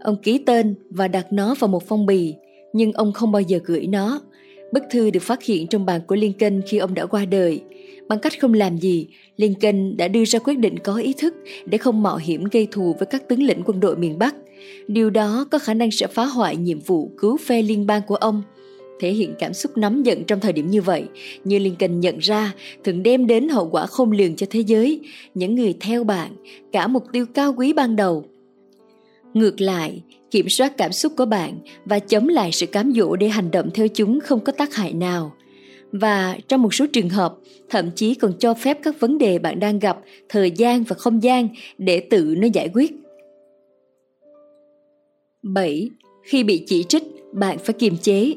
Ông 0.00 0.16
ký 0.22 0.38
tên 0.38 0.74
và 0.90 1.08
đặt 1.08 1.26
nó 1.30 1.54
vào 1.58 1.68
một 1.68 1.82
phong 1.88 2.06
bì, 2.06 2.34
nhưng 2.72 2.92
ông 2.92 3.12
không 3.12 3.32
bao 3.32 3.42
giờ 3.42 3.58
gửi 3.64 3.86
nó 3.86 4.20
Bức 4.72 4.82
thư 4.90 5.10
được 5.10 5.22
phát 5.22 5.42
hiện 5.42 5.66
trong 5.66 5.86
bàn 5.86 6.00
của 6.06 6.16
Lincoln 6.16 6.60
khi 6.66 6.78
ông 6.78 6.94
đã 6.94 7.06
qua 7.06 7.24
đời. 7.24 7.60
Bằng 8.08 8.18
cách 8.18 8.32
không 8.40 8.54
làm 8.54 8.78
gì, 8.78 9.08
Lincoln 9.36 9.96
đã 9.96 10.08
đưa 10.08 10.24
ra 10.24 10.38
quyết 10.38 10.58
định 10.58 10.78
có 10.78 10.96
ý 10.96 11.14
thức 11.18 11.34
để 11.66 11.78
không 11.78 12.02
mạo 12.02 12.16
hiểm 12.16 12.44
gây 12.52 12.68
thù 12.70 12.94
với 12.98 13.06
các 13.06 13.28
tướng 13.28 13.42
lĩnh 13.42 13.62
quân 13.66 13.80
đội 13.80 13.96
miền 13.96 14.18
Bắc. 14.18 14.34
Điều 14.86 15.10
đó 15.10 15.46
có 15.50 15.58
khả 15.58 15.74
năng 15.74 15.90
sẽ 15.90 16.06
phá 16.06 16.24
hoại 16.24 16.56
nhiệm 16.56 16.80
vụ 16.80 17.10
cứu 17.18 17.36
phe 17.36 17.62
liên 17.62 17.86
bang 17.86 18.02
của 18.06 18.16
ông. 18.16 18.42
Thể 19.00 19.10
hiện 19.10 19.34
cảm 19.38 19.54
xúc 19.54 19.76
nóng 19.76 20.06
giận 20.06 20.24
trong 20.24 20.40
thời 20.40 20.52
điểm 20.52 20.70
như 20.70 20.82
vậy, 20.82 21.04
như 21.44 21.58
Lincoln 21.58 22.00
nhận 22.00 22.18
ra, 22.18 22.52
thường 22.84 23.02
đem 23.02 23.26
đến 23.26 23.48
hậu 23.48 23.68
quả 23.68 23.86
khôn 23.86 24.12
lường 24.12 24.36
cho 24.36 24.46
thế 24.50 24.60
giới, 24.60 25.00
những 25.34 25.54
người 25.54 25.74
theo 25.80 26.04
bạn, 26.04 26.30
cả 26.72 26.86
mục 26.86 27.04
tiêu 27.12 27.26
cao 27.34 27.54
quý 27.56 27.72
ban 27.72 27.96
đầu. 27.96 28.24
Ngược 29.34 29.60
lại, 29.60 30.02
kiểm 30.30 30.48
soát 30.48 30.76
cảm 30.76 30.92
xúc 30.92 31.12
của 31.16 31.26
bạn 31.26 31.58
và 31.84 31.98
chống 31.98 32.28
lại 32.28 32.52
sự 32.52 32.66
cám 32.66 32.92
dỗ 32.92 33.16
để 33.16 33.28
hành 33.28 33.50
động 33.50 33.70
theo 33.74 33.88
chúng 33.88 34.20
không 34.20 34.40
có 34.40 34.52
tác 34.52 34.74
hại 34.74 34.92
nào 34.92 35.32
và 35.92 36.38
trong 36.48 36.62
một 36.62 36.74
số 36.74 36.86
trường 36.86 37.08
hợp 37.08 37.34
thậm 37.68 37.90
chí 37.94 38.14
còn 38.14 38.32
cho 38.38 38.54
phép 38.54 38.78
các 38.82 39.00
vấn 39.00 39.18
đề 39.18 39.38
bạn 39.38 39.60
đang 39.60 39.78
gặp 39.78 39.98
thời 40.28 40.50
gian 40.50 40.82
và 40.82 40.96
không 40.98 41.22
gian 41.22 41.48
để 41.78 42.00
tự 42.00 42.34
nó 42.38 42.48
giải 42.52 42.68
quyết 42.74 42.92
7. 45.42 45.90
Khi 46.22 46.44
bị 46.44 46.64
chỉ 46.66 46.84
trích, 46.88 47.02
bạn 47.32 47.58
phải 47.58 47.74
kiềm 47.78 47.96
chế. 48.02 48.32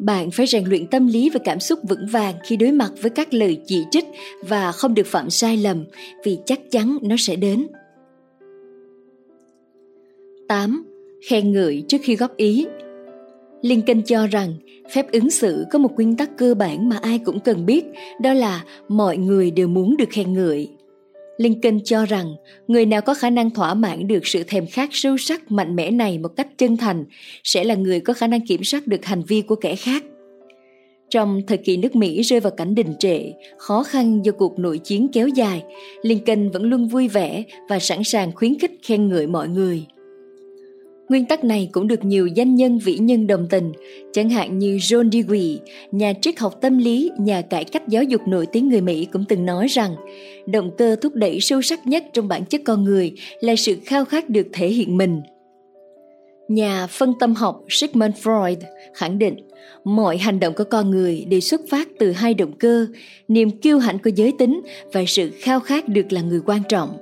Bạn 0.00 0.30
phải 0.30 0.46
rèn 0.46 0.64
luyện 0.64 0.86
tâm 0.86 1.06
lý 1.06 1.30
và 1.30 1.40
cảm 1.44 1.60
xúc 1.60 1.78
vững 1.88 2.06
vàng 2.06 2.34
khi 2.44 2.56
đối 2.56 2.72
mặt 2.72 2.90
với 3.02 3.10
các 3.10 3.34
lời 3.34 3.60
chỉ 3.66 3.84
trích 3.90 4.04
và 4.42 4.72
không 4.72 4.94
được 4.94 5.06
phạm 5.06 5.30
sai 5.30 5.56
lầm 5.56 5.84
vì 6.24 6.38
chắc 6.46 6.60
chắn 6.70 6.98
nó 7.02 7.16
sẽ 7.18 7.36
đến. 7.36 7.66
8 10.48 10.84
khen 11.28 11.52
ngợi 11.52 11.84
trước 11.88 11.98
khi 12.02 12.16
góp 12.16 12.36
ý. 12.36 12.66
Lincoln 13.62 14.02
cho 14.02 14.26
rằng 14.26 14.54
phép 14.94 15.12
ứng 15.12 15.30
xử 15.30 15.64
có 15.70 15.78
một 15.78 15.94
nguyên 15.96 16.16
tắc 16.16 16.36
cơ 16.36 16.54
bản 16.54 16.88
mà 16.88 16.98
ai 17.02 17.18
cũng 17.18 17.40
cần 17.40 17.66
biết, 17.66 17.84
đó 18.20 18.32
là 18.32 18.64
mọi 18.88 19.16
người 19.16 19.50
đều 19.50 19.68
muốn 19.68 19.96
được 19.96 20.08
khen 20.10 20.32
ngợi. 20.32 20.68
Lincoln 21.40 21.80
cho 21.84 22.06
rằng 22.06 22.34
người 22.68 22.86
nào 22.86 23.00
có 23.00 23.14
khả 23.14 23.30
năng 23.30 23.50
thỏa 23.50 23.74
mãn 23.74 24.08
được 24.08 24.26
sự 24.26 24.42
thèm 24.42 24.66
khát 24.66 24.88
sâu 24.92 25.16
sắc 25.16 25.50
mạnh 25.50 25.76
mẽ 25.76 25.90
này 25.90 26.18
một 26.18 26.28
cách 26.36 26.58
chân 26.58 26.76
thành 26.76 27.04
sẽ 27.44 27.64
là 27.64 27.74
người 27.74 28.00
có 28.00 28.12
khả 28.12 28.26
năng 28.26 28.46
kiểm 28.46 28.64
soát 28.64 28.86
được 28.86 29.04
hành 29.04 29.22
vi 29.22 29.42
của 29.42 29.54
kẻ 29.54 29.76
khác. 29.76 30.04
Trong 31.10 31.42
thời 31.46 31.58
kỳ 31.58 31.76
nước 31.76 31.96
Mỹ 31.96 32.22
rơi 32.22 32.40
vào 32.40 32.50
cảnh 32.56 32.74
đình 32.74 32.94
trệ, 32.98 33.20
khó 33.58 33.82
khăn 33.82 34.24
do 34.24 34.32
cuộc 34.32 34.58
nội 34.58 34.78
chiến 34.78 35.08
kéo 35.12 35.28
dài, 35.28 35.62
Lincoln 36.02 36.50
vẫn 36.50 36.62
luôn 36.62 36.88
vui 36.88 37.08
vẻ 37.08 37.42
và 37.68 37.78
sẵn 37.78 38.04
sàng 38.04 38.32
khuyến 38.32 38.58
khích 38.58 38.72
khen 38.82 39.08
ngợi 39.08 39.26
mọi 39.26 39.48
người. 39.48 39.86
Nguyên 41.10 41.24
tắc 41.24 41.44
này 41.44 41.68
cũng 41.72 41.88
được 41.88 42.04
nhiều 42.04 42.26
danh 42.26 42.54
nhân 42.54 42.78
vĩ 42.78 42.98
nhân 42.98 43.26
đồng 43.26 43.46
tình, 43.50 43.72
chẳng 44.12 44.30
hạn 44.30 44.58
như 44.58 44.76
John 44.76 45.10
Dewey, 45.10 45.58
nhà 45.92 46.12
triết 46.20 46.38
học 46.38 46.54
tâm 46.60 46.78
lý, 46.78 47.10
nhà 47.18 47.42
cải 47.42 47.64
cách 47.64 47.88
giáo 47.88 48.02
dục 48.02 48.20
nổi 48.28 48.46
tiếng 48.46 48.68
người 48.68 48.80
Mỹ 48.80 49.08
cũng 49.12 49.24
từng 49.28 49.46
nói 49.46 49.66
rằng 49.66 49.94
động 50.46 50.70
cơ 50.78 50.96
thúc 50.96 51.14
đẩy 51.14 51.40
sâu 51.40 51.62
sắc 51.62 51.86
nhất 51.86 52.04
trong 52.12 52.28
bản 52.28 52.44
chất 52.44 52.60
con 52.64 52.84
người 52.84 53.12
là 53.40 53.56
sự 53.56 53.76
khao 53.84 54.04
khát 54.04 54.28
được 54.28 54.46
thể 54.52 54.68
hiện 54.68 54.96
mình. 54.96 55.20
Nhà 56.48 56.86
phân 56.86 57.12
tâm 57.20 57.34
học 57.34 57.64
Sigmund 57.68 58.14
Freud 58.22 58.56
khẳng 58.94 59.18
định 59.18 59.36
mọi 59.84 60.16
hành 60.16 60.40
động 60.40 60.54
của 60.54 60.64
con 60.64 60.90
người 60.90 61.24
đều 61.28 61.40
xuất 61.40 61.60
phát 61.70 61.88
từ 61.98 62.12
hai 62.12 62.34
động 62.34 62.52
cơ, 62.58 62.86
niềm 63.28 63.50
kiêu 63.50 63.78
hãnh 63.78 63.98
của 63.98 64.10
giới 64.16 64.32
tính 64.38 64.60
và 64.92 65.04
sự 65.06 65.30
khao 65.40 65.60
khát 65.60 65.88
được 65.88 66.12
là 66.12 66.20
người 66.20 66.40
quan 66.46 66.62
trọng. 66.68 66.96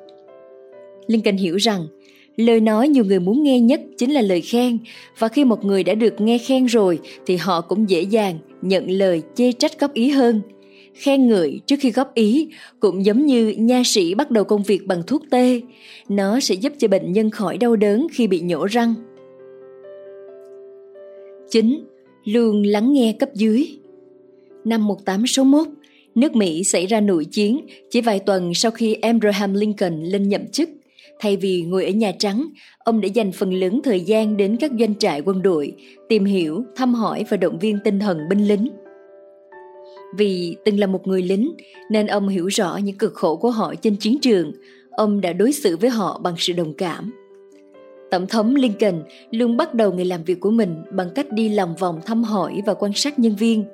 Lincoln 1.06 1.36
hiểu 1.36 1.56
rằng 1.56 1.86
lời 2.38 2.60
nói 2.60 2.88
nhiều 2.88 3.04
người 3.04 3.20
muốn 3.20 3.42
nghe 3.42 3.60
nhất 3.60 3.80
chính 3.98 4.10
là 4.10 4.22
lời 4.22 4.40
khen 4.40 4.78
và 5.18 5.28
khi 5.28 5.44
một 5.44 5.64
người 5.64 5.84
đã 5.84 5.94
được 5.94 6.20
nghe 6.20 6.38
khen 6.38 6.66
rồi 6.66 6.98
thì 7.26 7.36
họ 7.36 7.60
cũng 7.60 7.90
dễ 7.90 8.02
dàng 8.02 8.38
nhận 8.62 8.90
lời 8.90 9.22
chê 9.34 9.52
trách 9.52 9.80
góp 9.80 9.92
ý 9.92 10.10
hơn– 10.10 10.40
khen 10.98 11.28
ngợi 11.28 11.60
trước 11.66 11.76
khi 11.80 11.90
góp 11.90 12.14
ý 12.14 12.48
cũng 12.80 13.04
giống 13.04 13.26
như 13.26 13.48
nha 13.58 13.82
sĩ 13.84 14.14
bắt 14.14 14.30
đầu 14.30 14.44
công 14.44 14.62
việc 14.62 14.86
bằng 14.86 15.02
thuốc 15.06 15.22
tê 15.30 15.60
nó 16.08 16.40
sẽ 16.40 16.54
giúp 16.54 16.72
cho 16.78 16.88
bệnh 16.88 17.12
nhân 17.12 17.30
khỏi 17.30 17.58
đau 17.58 17.76
đớn 17.76 18.06
khi 18.12 18.26
bị 18.26 18.40
nhổ 18.40 18.64
răng 18.64 18.94
9. 21.50 21.84
Luôn 22.24 22.62
lắng 22.62 22.92
nghe 22.92 23.16
cấp 23.18 23.28
dưới 23.34 23.78
Năm 24.64 24.86
1861, 24.86 25.66
nước 26.14 26.36
Mỹ 26.36 26.64
xảy 26.64 26.86
ra 26.86 27.00
nội 27.00 27.24
chiến 27.24 27.66
chỉ 27.90 28.00
vài 28.00 28.18
tuần 28.18 28.54
sau 28.54 28.70
khi 28.70 28.94
Abraham 28.94 29.54
Lincoln 29.54 30.02
lên 30.02 30.28
nhậm 30.28 30.46
chức. 30.46 30.68
Thay 31.20 31.36
vì 31.36 31.62
ngồi 31.62 31.84
ở 31.84 31.90
Nhà 31.90 32.12
Trắng, 32.18 32.48
ông 32.78 33.00
đã 33.00 33.06
dành 33.06 33.32
phần 33.32 33.54
lớn 33.54 33.80
thời 33.84 34.00
gian 34.00 34.36
đến 34.36 34.56
các 34.56 34.70
doanh 34.78 34.94
trại 34.94 35.20
quân 35.20 35.42
đội, 35.42 35.72
tìm 36.08 36.24
hiểu, 36.24 36.64
thăm 36.76 36.94
hỏi 36.94 37.24
và 37.28 37.36
động 37.36 37.58
viên 37.58 37.78
tinh 37.84 37.98
thần 37.98 38.18
binh 38.28 38.48
lính. 38.48 38.68
Vì 40.16 40.56
từng 40.64 40.78
là 40.78 40.86
một 40.86 41.06
người 41.06 41.22
lính 41.22 41.52
nên 41.90 42.06
ông 42.06 42.28
hiểu 42.28 42.46
rõ 42.46 42.76
những 42.76 42.98
cực 42.98 43.14
khổ 43.14 43.36
của 43.36 43.50
họ 43.50 43.74
trên 43.74 43.96
chiến 43.96 44.18
trường, 44.22 44.52
ông 44.90 45.20
đã 45.20 45.32
đối 45.32 45.52
xử 45.52 45.76
với 45.76 45.90
họ 45.90 46.20
bằng 46.22 46.34
sự 46.38 46.52
đồng 46.52 46.74
cảm. 46.74 47.12
Tổng 48.10 48.26
thống 48.26 48.54
Lincoln 48.54 49.02
luôn 49.30 49.56
bắt 49.56 49.74
đầu 49.74 49.92
ngày 49.92 50.04
làm 50.04 50.24
việc 50.24 50.40
của 50.40 50.50
mình 50.50 50.74
bằng 50.92 51.10
cách 51.14 51.32
đi 51.32 51.48
lòng 51.48 51.74
vòng 51.78 52.00
thăm 52.06 52.24
hỏi 52.24 52.62
và 52.66 52.74
quan 52.74 52.92
sát 52.94 53.18
nhân 53.18 53.36
viên. 53.36 53.64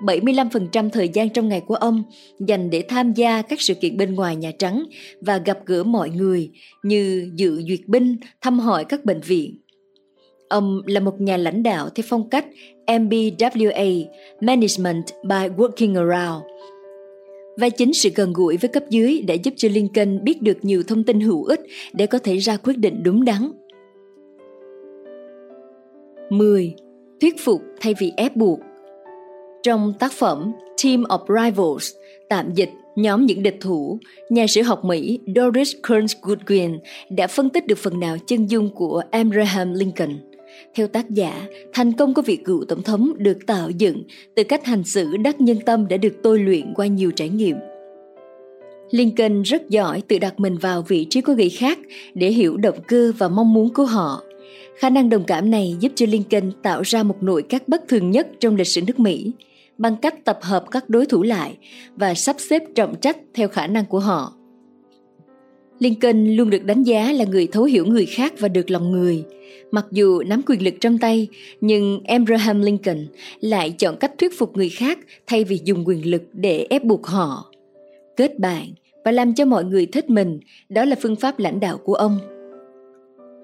75% 0.00 0.90
thời 0.90 1.08
gian 1.08 1.30
trong 1.30 1.48
ngày 1.48 1.60
của 1.60 1.74
ông 1.74 2.02
dành 2.40 2.70
để 2.70 2.82
tham 2.88 3.12
gia 3.12 3.42
các 3.42 3.60
sự 3.60 3.74
kiện 3.74 3.96
bên 3.96 4.14
ngoài 4.14 4.36
Nhà 4.36 4.50
Trắng 4.58 4.84
và 5.20 5.38
gặp 5.38 5.58
gỡ 5.66 5.84
mọi 5.84 6.10
người 6.10 6.50
như 6.82 7.30
dự 7.34 7.62
duyệt 7.68 7.80
binh, 7.86 8.16
thăm 8.40 8.58
hỏi 8.58 8.84
các 8.84 9.04
bệnh 9.04 9.20
viện. 9.20 9.58
Ông 10.48 10.80
là 10.86 11.00
một 11.00 11.20
nhà 11.20 11.36
lãnh 11.36 11.62
đạo 11.62 11.88
theo 11.94 12.04
phong 12.08 12.28
cách 12.28 12.46
MBWA, 12.86 14.04
Management 14.40 15.04
by 15.24 15.48
Working 15.56 16.10
Around. 16.10 16.44
Và 17.56 17.68
chính 17.68 17.94
sự 17.94 18.10
gần 18.14 18.32
gũi 18.32 18.56
với 18.56 18.68
cấp 18.68 18.82
dưới 18.90 19.24
đã 19.28 19.34
giúp 19.34 19.54
cho 19.56 19.68
Lincoln 19.72 20.24
biết 20.24 20.42
được 20.42 20.58
nhiều 20.62 20.82
thông 20.82 21.04
tin 21.04 21.20
hữu 21.20 21.44
ích 21.44 21.60
để 21.92 22.06
có 22.06 22.18
thể 22.18 22.36
ra 22.36 22.56
quyết 22.56 22.78
định 22.78 23.02
đúng 23.02 23.24
đắn. 23.24 23.52
10. 26.30 26.74
Thuyết 27.20 27.34
phục 27.44 27.62
thay 27.80 27.94
vì 27.98 28.12
ép 28.16 28.36
buộc 28.36 28.60
trong 29.64 29.92
tác 29.98 30.12
phẩm 30.12 30.52
Team 30.84 31.02
of 31.02 31.44
Rivals, 31.44 31.92
tạm 32.28 32.54
dịch 32.54 32.70
Nhóm 32.96 33.26
những 33.26 33.42
địch 33.42 33.56
thủ, 33.60 33.98
nhà 34.30 34.46
sử 34.46 34.62
học 34.62 34.84
Mỹ 34.84 35.20
Doris 35.36 35.72
Kearns 35.88 36.16
Goodwin 36.22 36.78
đã 37.10 37.26
phân 37.26 37.50
tích 37.50 37.66
được 37.66 37.78
phần 37.78 38.00
nào 38.00 38.16
chân 38.26 38.46
dung 38.46 38.70
của 38.74 39.02
Abraham 39.10 39.72
Lincoln– 39.72 40.18
theo 40.74 40.86
tác 40.86 41.10
giả, 41.10 41.46
thành 41.72 41.92
công 41.92 42.14
của 42.14 42.22
vị 42.22 42.36
cựu 42.36 42.64
tổng 42.64 42.82
thống 42.82 43.12
được 43.18 43.38
tạo 43.46 43.70
dựng 43.70 44.02
từ 44.34 44.44
cách 44.44 44.64
hành 44.64 44.84
xử 44.84 45.16
đắc 45.16 45.40
nhân 45.40 45.56
tâm 45.66 45.88
đã 45.88 45.96
được 45.96 46.14
tôi 46.22 46.38
luyện 46.38 46.74
qua 46.74 46.86
nhiều 46.86 47.10
trải 47.10 47.28
nghiệm. 47.28 47.56
Lincoln 48.90 49.42
rất 49.42 49.70
giỏi 49.70 50.02
tự 50.08 50.18
đặt 50.18 50.40
mình 50.40 50.56
vào 50.58 50.82
vị 50.82 51.06
trí 51.10 51.20
của 51.20 51.34
người 51.34 51.50
khác 51.50 51.78
để 52.14 52.30
hiểu 52.30 52.56
động 52.56 52.78
cơ 52.88 53.12
và 53.18 53.28
mong 53.28 53.54
muốn 53.54 53.74
của 53.74 53.84
họ. 53.84 54.22
Khả 54.78 54.90
năng 54.90 55.08
đồng 55.08 55.24
cảm 55.24 55.50
này 55.50 55.76
giúp 55.80 55.92
cho 55.94 56.06
Lincoln 56.08 56.52
tạo 56.62 56.82
ra 56.82 57.02
một 57.02 57.22
nội 57.22 57.42
các 57.48 57.68
bất 57.68 57.88
thường 57.88 58.10
nhất 58.10 58.28
trong 58.40 58.56
lịch 58.56 58.66
sử 58.66 58.80
nước 58.86 58.98
Mỹ 58.98 59.32
bằng 59.78 59.96
cách 59.96 60.24
tập 60.24 60.38
hợp 60.42 60.64
các 60.70 60.90
đối 60.90 61.06
thủ 61.06 61.22
lại 61.22 61.58
và 61.96 62.14
sắp 62.14 62.36
xếp 62.38 62.62
trọng 62.74 62.94
trách 63.00 63.16
theo 63.34 63.48
khả 63.48 63.66
năng 63.66 63.86
của 63.86 63.98
họ. 63.98 64.32
Lincoln 65.78 66.26
luôn 66.36 66.50
được 66.50 66.64
đánh 66.64 66.82
giá 66.82 67.12
là 67.12 67.24
người 67.24 67.46
thấu 67.52 67.64
hiểu 67.64 67.86
người 67.86 68.06
khác 68.06 68.32
và 68.38 68.48
được 68.48 68.70
lòng 68.70 68.92
người. 68.92 69.24
Mặc 69.70 69.86
dù 69.90 70.22
nắm 70.22 70.42
quyền 70.46 70.62
lực 70.62 70.74
trong 70.80 70.98
tay, 70.98 71.28
nhưng 71.60 72.00
Abraham 72.04 72.62
Lincoln 72.62 73.06
lại 73.40 73.70
chọn 73.70 73.96
cách 73.96 74.12
thuyết 74.18 74.38
phục 74.38 74.56
người 74.56 74.68
khác 74.68 74.98
thay 75.26 75.44
vì 75.44 75.60
dùng 75.64 75.88
quyền 75.88 76.10
lực 76.10 76.22
để 76.32 76.66
ép 76.70 76.84
buộc 76.84 77.06
họ. 77.06 77.50
Kết 78.16 78.38
bạn 78.38 78.66
và 79.04 79.12
làm 79.12 79.34
cho 79.34 79.44
mọi 79.44 79.64
người 79.64 79.86
thích 79.86 80.10
mình, 80.10 80.40
đó 80.68 80.84
là 80.84 80.96
phương 81.02 81.16
pháp 81.16 81.38
lãnh 81.38 81.60
đạo 81.60 81.78
của 81.78 81.94
ông. 81.94 82.18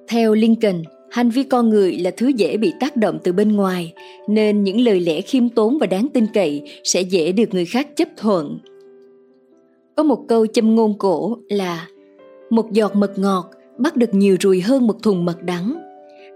Theo 0.08 0.34
Lincoln, 0.34 0.82
hành 1.10 1.30
vi 1.30 1.42
con 1.42 1.68
người 1.68 1.96
là 1.96 2.10
thứ 2.16 2.28
dễ 2.28 2.56
bị 2.56 2.72
tác 2.80 2.96
động 2.96 3.18
từ 3.24 3.32
bên 3.32 3.56
ngoài, 3.56 3.92
nên 4.28 4.64
những 4.64 4.80
lời 4.80 5.00
lẽ 5.00 5.20
khiêm 5.20 5.48
tốn 5.48 5.78
và 5.78 5.86
đáng 5.86 6.08
tin 6.14 6.26
cậy 6.34 6.62
sẽ 6.84 7.00
dễ 7.00 7.32
được 7.32 7.54
người 7.54 7.64
khác 7.64 7.88
chấp 7.96 8.08
thuận. 8.16 8.58
Có 9.96 10.02
một 10.02 10.24
câu 10.28 10.46
châm 10.46 10.74
ngôn 10.74 10.98
cổ 10.98 11.38
là 11.48 11.86
một 12.50 12.72
giọt 12.72 12.96
mật 12.96 13.18
ngọt 13.18 13.50
bắt 13.78 13.96
được 13.96 14.14
nhiều 14.14 14.36
ruồi 14.40 14.60
hơn 14.60 14.86
một 14.86 15.02
thùng 15.02 15.24
mật 15.24 15.42
đắng. 15.42 15.74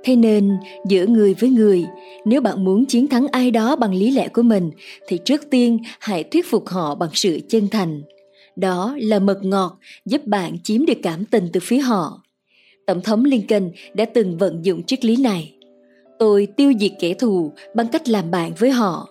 Thế 0.05 0.17
nên 0.17 0.57
giữa 0.89 1.07
người 1.07 1.35
với 1.35 1.51
người 1.51 1.85
nếu 2.25 2.41
bạn 2.41 2.65
muốn 2.65 2.87
chiến 2.87 3.09
thắng 3.09 3.27
ai 3.29 3.51
đó 3.51 3.77
bằng 3.77 3.95
lý 3.95 4.11
lẽ 4.11 4.29
của 4.29 4.43
mình 4.43 4.71
thì 5.09 5.19
trước 5.25 5.51
tiên 5.51 5.79
hãy 6.01 6.25
thuyết 6.25 6.47
phục 6.51 6.69
họ 6.69 6.95
bằng 6.95 7.11
sự 7.13 7.41
chân 7.49 7.69
thành. 7.69 8.03
Đó 8.57 8.97
là 9.01 9.19
mật 9.19 9.45
ngọt 9.45 9.79
giúp 10.05 10.27
bạn 10.27 10.57
chiếm 10.63 10.87
được 10.87 10.99
cảm 11.03 11.25
tình 11.25 11.49
từ 11.53 11.61
phía 11.61 11.79
họ 11.79 12.24
tổng 12.87 13.01
thống 13.01 13.25
lincoln 13.25 13.71
đã 13.95 14.05
từng 14.05 14.39
vận 14.39 14.65
dụng 14.65 14.83
triết 14.83 15.05
lý 15.05 15.17
này. 15.17 15.55
Tôi 16.19 16.49
tiêu 16.57 16.73
diệt 16.81 16.93
kẻ 17.01 17.15
thù 17.15 17.53
bằng 17.75 17.87
cách 17.93 18.09
làm 18.09 18.31
bạn 18.31 18.53
với 18.59 18.71
họ. 18.71 19.09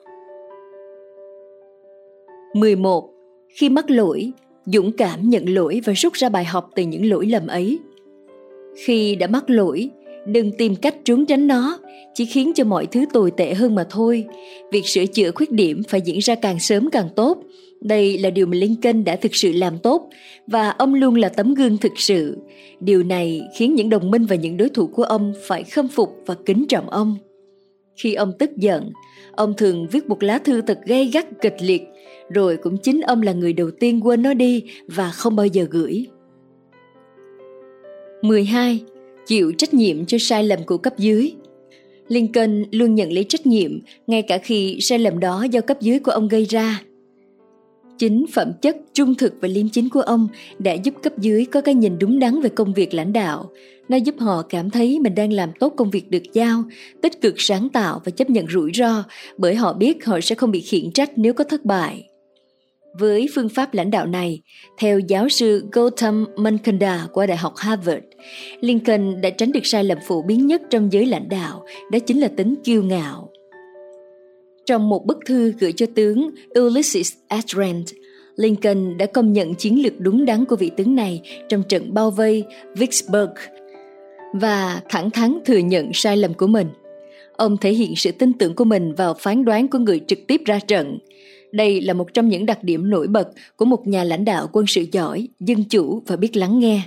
11. 2.53 3.09
Khi 3.49 3.69
mắc 3.69 3.91
lỗi, 3.91 4.31
dũng 4.65 4.91
cảm 4.91 5.29
nhận 5.29 5.49
lỗi 5.49 5.81
và 5.85 5.93
rút 5.93 6.13
ra 6.13 6.29
bài 6.29 6.45
học 6.45 6.69
từ 6.75 6.83
những 6.83 7.09
lỗi 7.09 7.25
lầm 7.25 7.47
ấy. 7.47 7.79
Khi 8.85 9.15
đã 9.15 9.27
mắc 9.27 9.49
lỗi 9.49 9.89
đừng 10.25 10.51
tìm 10.51 10.75
cách 10.75 10.95
trốn 11.03 11.25
tránh 11.25 11.47
nó 11.47 11.79
chỉ 12.13 12.25
khiến 12.25 12.51
cho 12.55 12.63
mọi 12.63 12.85
thứ 12.85 13.05
tồi 13.13 13.31
tệ 13.31 13.53
hơn 13.53 13.75
mà 13.75 13.85
thôi 13.89 14.25
việc 14.71 14.87
sửa 14.87 15.05
chữa 15.05 15.31
khuyết 15.31 15.51
điểm 15.51 15.81
phải 15.89 16.01
diễn 16.01 16.19
ra 16.19 16.35
càng 16.35 16.59
sớm 16.59 16.89
càng 16.89 17.09
tốt 17.15 17.43
đây 17.83 18.17
là 18.17 18.29
điều 18.29 18.45
mà 18.45 18.57
Lincoln 18.57 19.03
đã 19.03 19.15
thực 19.15 19.35
sự 19.35 19.51
làm 19.51 19.77
tốt 19.77 20.09
và 20.47 20.69
ông 20.69 20.93
luôn 20.93 21.15
là 21.15 21.29
tấm 21.29 21.53
gương 21.53 21.77
thực 21.77 21.91
sự. 21.95 22.37
Điều 22.79 23.03
này 23.03 23.41
khiến 23.55 23.75
những 23.75 23.89
đồng 23.89 24.11
minh 24.11 24.25
và 24.25 24.35
những 24.35 24.57
đối 24.57 24.69
thủ 24.69 24.87
của 24.87 25.03
ông 25.03 25.33
phải 25.47 25.63
khâm 25.63 25.87
phục 25.87 26.09
và 26.25 26.35
kính 26.45 26.65
trọng 26.69 26.89
ông. 26.89 27.17
Khi 27.95 28.13
ông 28.13 28.33
tức 28.39 28.57
giận, 28.57 28.91
ông 29.31 29.53
thường 29.57 29.87
viết 29.91 30.07
một 30.07 30.23
lá 30.23 30.39
thư 30.39 30.61
thật 30.61 30.79
gay 30.85 31.05
gắt 31.13 31.27
kịch 31.41 31.55
liệt 31.61 31.83
rồi 32.29 32.57
cũng 32.57 32.77
chính 32.77 33.01
ông 33.01 33.21
là 33.21 33.31
người 33.33 33.53
đầu 33.53 33.71
tiên 33.79 34.05
quên 34.05 34.21
nó 34.21 34.33
đi 34.33 34.63
và 34.87 35.11
không 35.11 35.35
bao 35.35 35.45
giờ 35.45 35.67
gửi. 35.71 36.07
12. 38.21 38.83
Chịu 39.25 39.51
trách 39.57 39.73
nhiệm 39.73 40.05
cho 40.05 40.17
sai 40.21 40.43
lầm 40.43 40.59
của 40.63 40.77
cấp 40.77 40.93
dưới 40.97 41.33
Lincoln 42.07 42.65
luôn 42.71 42.95
nhận 42.95 43.11
lấy 43.11 43.23
trách 43.23 43.47
nhiệm 43.47 43.79
ngay 44.07 44.21
cả 44.21 44.37
khi 44.37 44.77
sai 44.81 44.99
lầm 44.99 45.19
đó 45.19 45.45
do 45.51 45.61
cấp 45.61 45.81
dưới 45.81 45.99
của 45.99 46.11
ông 46.11 46.27
gây 46.27 46.45
ra. 46.45 46.81
Chính 47.97 48.25
phẩm 48.33 48.51
chất 48.61 48.77
trung 48.93 49.15
thực 49.15 49.33
và 49.41 49.47
liêm 49.47 49.69
chính 49.69 49.89
của 49.89 50.01
ông 50.01 50.27
đã 50.59 50.73
giúp 50.73 50.93
cấp 51.03 51.13
dưới 51.17 51.45
có 51.45 51.61
cái 51.61 51.75
nhìn 51.75 51.99
đúng 51.99 52.19
đắn 52.19 52.41
về 52.41 52.49
công 52.49 52.73
việc 52.73 52.93
lãnh 52.93 53.13
đạo. 53.13 53.51
Nó 53.89 53.97
giúp 53.97 54.15
họ 54.19 54.41
cảm 54.41 54.69
thấy 54.69 54.99
mình 54.99 55.15
đang 55.15 55.33
làm 55.33 55.49
tốt 55.59 55.73
công 55.77 55.89
việc 55.89 56.11
được 56.11 56.23
giao, 56.33 56.63
tích 57.01 57.21
cực 57.21 57.33
sáng 57.37 57.69
tạo 57.69 58.01
và 58.05 58.11
chấp 58.11 58.29
nhận 58.29 58.47
rủi 58.47 58.71
ro 58.73 59.03
bởi 59.37 59.55
họ 59.55 59.73
biết 59.73 60.05
họ 60.05 60.19
sẽ 60.21 60.35
không 60.35 60.51
bị 60.51 60.61
khiển 60.61 60.91
trách 60.91 61.11
nếu 61.15 61.33
có 61.33 61.43
thất 61.43 61.65
bại. 61.65 62.09
Với 62.99 63.27
phương 63.35 63.49
pháp 63.49 63.73
lãnh 63.73 63.91
đạo 63.91 64.05
này, 64.05 64.41
theo 64.77 64.99
giáo 64.99 65.29
sư 65.29 65.65
Gautam 65.71 66.25
Mankanda 66.35 67.07
của 67.13 67.25
Đại 67.25 67.37
học 67.37 67.53
Harvard, 67.57 68.05
Lincoln 68.59 69.21
đã 69.21 69.29
tránh 69.29 69.51
được 69.51 69.65
sai 69.65 69.83
lầm 69.83 69.97
phổ 70.07 70.21
biến 70.21 70.47
nhất 70.47 70.61
trong 70.69 70.93
giới 70.93 71.05
lãnh 71.05 71.29
đạo, 71.29 71.65
đó 71.91 71.99
chính 71.99 72.19
là 72.19 72.27
tính 72.27 72.55
kiêu 72.63 72.83
ngạo. 72.83 73.29
Trong 74.65 74.89
một 74.89 75.05
bức 75.05 75.17
thư 75.25 75.53
gửi 75.59 75.71
cho 75.71 75.85
tướng 75.95 76.29
Ulysses 76.59 77.13
S. 77.29 77.55
Grant, 77.55 77.85
Lincoln 78.35 78.97
đã 78.97 79.05
công 79.05 79.33
nhận 79.33 79.55
chiến 79.55 79.83
lược 79.83 79.99
đúng 79.99 80.25
đắn 80.25 80.45
của 80.45 80.55
vị 80.55 80.71
tướng 80.77 80.95
này 80.95 81.21
trong 81.49 81.63
trận 81.63 81.93
bao 81.93 82.11
vây 82.11 82.43
Vicksburg 82.75 83.31
và 84.33 84.81
thẳng 84.89 85.09
thắn 85.09 85.39
thừa 85.45 85.57
nhận 85.57 85.93
sai 85.93 86.17
lầm 86.17 86.33
của 86.33 86.47
mình. 86.47 86.67
Ông 87.37 87.57
thể 87.57 87.71
hiện 87.71 87.95
sự 87.95 88.11
tin 88.11 88.33
tưởng 88.33 88.55
của 88.55 88.63
mình 88.63 88.93
vào 88.93 89.13
phán 89.13 89.45
đoán 89.45 89.67
của 89.67 89.77
người 89.77 90.01
trực 90.07 90.19
tiếp 90.27 90.41
ra 90.45 90.59
trận, 90.59 90.97
đây 91.53 91.81
là 91.81 91.93
một 91.93 92.13
trong 92.13 92.27
những 92.27 92.45
đặc 92.45 92.63
điểm 92.63 92.89
nổi 92.89 93.07
bật 93.07 93.29
của 93.57 93.65
một 93.65 93.87
nhà 93.87 94.03
lãnh 94.03 94.25
đạo 94.25 94.49
quân 94.51 94.65
sự 94.67 94.85
giỏi, 94.91 95.27
dân 95.39 95.63
chủ 95.69 96.01
và 96.07 96.15
biết 96.15 96.37
lắng 96.37 96.59
nghe. 96.59 96.81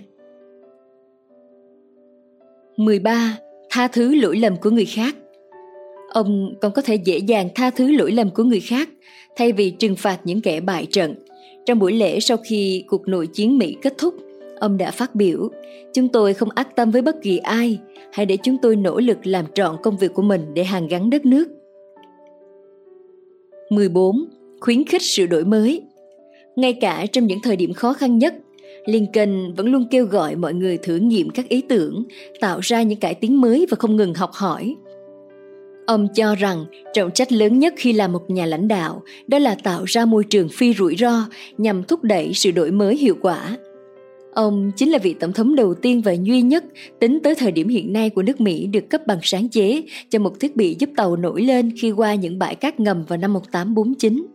13. 2.77 3.39
Tha 3.71 3.89
thứ 3.89 4.15
lỗi 4.15 4.37
lầm 4.37 4.57
của 4.57 4.71
người 4.71 4.85
khác 4.85 5.17
Ông 6.13 6.55
còn 6.61 6.73
có 6.73 6.83
thể 6.83 6.95
dễ 6.95 7.19
dàng 7.19 7.49
tha 7.55 7.71
thứ 7.71 7.93
lỗi 7.93 8.13
lầm 8.13 8.31
của 8.31 8.43
người 8.43 8.61
khác 8.61 8.89
thay 9.37 9.53
vì 9.53 9.71
trừng 9.71 9.97
phạt 9.97 10.21
những 10.25 10.41
kẻ 10.41 10.61
bại 10.61 10.87
trận. 10.91 11.15
Trong 11.67 11.79
buổi 11.79 11.93
lễ 11.93 12.21
sau 12.21 12.37
khi 12.37 12.85
cuộc 12.87 13.09
nội 13.09 13.27
chiến 13.27 13.59
Mỹ 13.59 13.77
kết 13.83 13.99
thúc, 13.99 14.15
Ông 14.61 14.77
đã 14.77 14.91
phát 14.91 15.15
biểu, 15.15 15.49
chúng 15.95 16.09
tôi 16.09 16.35
không 16.35 16.49
ác 16.55 16.77
tâm 16.77 16.91
với 16.91 17.03
bất 17.03 17.17
kỳ 17.23 17.39
ai, 17.39 17.79
hãy 18.13 18.27
để 18.27 18.37
chúng 18.43 18.57
tôi 18.63 18.77
nỗ 18.77 19.01
lực 19.01 19.27
làm 19.27 19.45
trọn 19.55 19.77
công 19.83 19.97
việc 19.97 20.15
của 20.15 20.23
mình 20.23 20.41
để 20.55 20.65
hàn 20.65 20.89
gắn 20.89 21.11
đất 21.11 21.27
nước. 21.27 21.49
14. 23.71 24.25
Khuyến 24.61 24.85
khích 24.85 25.03
sự 25.03 25.27
đổi 25.27 25.45
mới 25.45 25.83
Ngay 26.57 26.73
cả 26.73 27.07
trong 27.13 27.27
những 27.27 27.39
thời 27.43 27.57
điểm 27.57 27.73
khó 27.73 27.93
khăn 27.93 28.19
nhất, 28.19 28.35
Lincoln 28.87 29.55
vẫn 29.55 29.67
luôn 29.67 29.89
kêu 29.91 30.07
gọi 30.07 30.37
mọi 30.37 30.55
người 30.55 30.79
thử 30.79 30.97
nghiệm 30.97 31.31
các 31.31 31.49
ý 31.49 31.61
tưởng, 31.61 32.05
tạo 32.41 32.61
ra 32.63 32.83
những 32.83 33.01
cải 33.01 33.15
tiến 33.15 33.41
mới 33.41 33.67
và 33.71 33.77
không 33.81 33.97
ngừng 33.97 34.15
học 34.15 34.31
hỏi. 34.33 34.77
Ông 35.87 36.09
cho 36.15 36.35
rằng 36.35 36.65
trọng 36.95 37.11
trách 37.11 37.33
lớn 37.33 37.59
nhất 37.59 37.75
khi 37.77 37.93
là 37.93 38.09
một 38.09 38.31
nhà 38.31 38.47
lãnh 38.47 38.69
đạo 38.69 39.03
đó 39.27 39.39
là 39.39 39.57
tạo 39.63 39.85
ra 39.85 40.05
môi 40.05 40.25
trường 40.25 40.49
phi 40.49 40.75
rủi 40.75 40.97
ro 40.97 41.29
nhằm 41.59 41.83
thúc 41.83 42.05
đẩy 42.05 42.31
sự 42.35 42.51
đổi 42.51 42.71
mới 42.71 42.97
hiệu 42.97 43.15
quả. 43.21 43.57
Ông 44.35 44.73
chính 44.77 44.91
là 44.91 44.99
vị 44.99 45.15
tổng 45.21 45.33
thống 45.33 45.57
đầu 45.57 45.75
tiên 45.75 46.03
và 46.03 46.13
duy 46.13 46.43
nhất 46.43 46.65
tính 47.01 47.19
tới 47.23 47.35
thời 47.35 47.53
điểm 47.53 47.69
hiện 47.69 47.93
nay 47.93 48.11
của 48.11 48.23
nước 48.23 48.41
Mỹ 48.41 48.67
được 48.67 48.91
cấp 48.91 49.01
bằng 49.07 49.19
sáng 49.23 49.49
chế 49.49 49.83
cho 50.11 50.19
một 50.19 50.41
thiết 50.41 50.57
bị 50.57 50.77
giúp 50.79 50.91
tàu 50.97 51.17
nổi 51.17 51.43
lên 51.43 51.73
khi 51.81 51.91
qua 51.91 52.15
những 52.15 52.39
bãi 52.39 52.55
cát 52.55 52.81
ngầm 52.81 53.05
vào 53.05 53.17
năm 53.17 53.33
1849. 53.33 54.27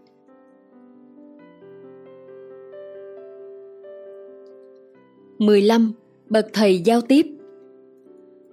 Mười 5.41 5.61
lăm 5.61 5.93
Bậc 6.29 6.47
thầy 6.53 6.79
giao 6.79 7.01
tiếp 7.01 7.25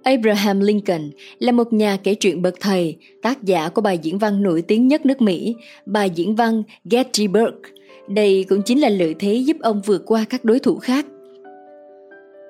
Abraham 0.03 0.59
Lincoln 0.59 1.11
là 1.39 1.51
một 1.51 1.73
nhà 1.73 1.97
kể 2.03 2.15
chuyện 2.15 2.41
bậc 2.41 2.55
thầy, 2.59 2.97
tác 3.21 3.43
giả 3.43 3.69
của 3.69 3.81
bài 3.81 3.99
diễn 4.01 4.17
văn 4.17 4.43
nổi 4.43 4.61
tiếng 4.61 4.87
nhất 4.87 5.05
nước 5.05 5.21
Mỹ, 5.21 5.55
bài 5.85 6.09
diễn 6.15 6.35
văn 6.35 6.63
Gettysburg. 6.91 7.55
Đây 8.07 8.45
cũng 8.49 8.61
chính 8.65 8.81
là 8.81 8.89
lợi 8.89 9.15
thế 9.19 9.33
giúp 9.33 9.57
ông 9.61 9.81
vượt 9.85 10.03
qua 10.05 10.25
các 10.29 10.45
đối 10.45 10.59
thủ 10.59 10.79
khác. 10.79 11.05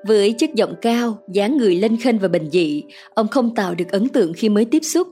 Với 0.08 0.34
chất 0.38 0.54
giọng 0.56 0.74
cao, 0.82 1.18
dáng 1.34 1.58
người 1.58 1.76
lênh 1.76 1.98
khênh 1.98 2.20
và 2.20 2.28
bình 2.28 2.50
dị, 2.52 2.84
ông 3.14 3.28
không 3.28 3.56
tạo 3.56 3.76
được 3.76 3.92
ấn 3.92 4.10
tượng 4.10 4.34
khi 4.34 4.50
mới 4.50 4.66
tiếp 4.66 4.84
xúc. 4.84 5.08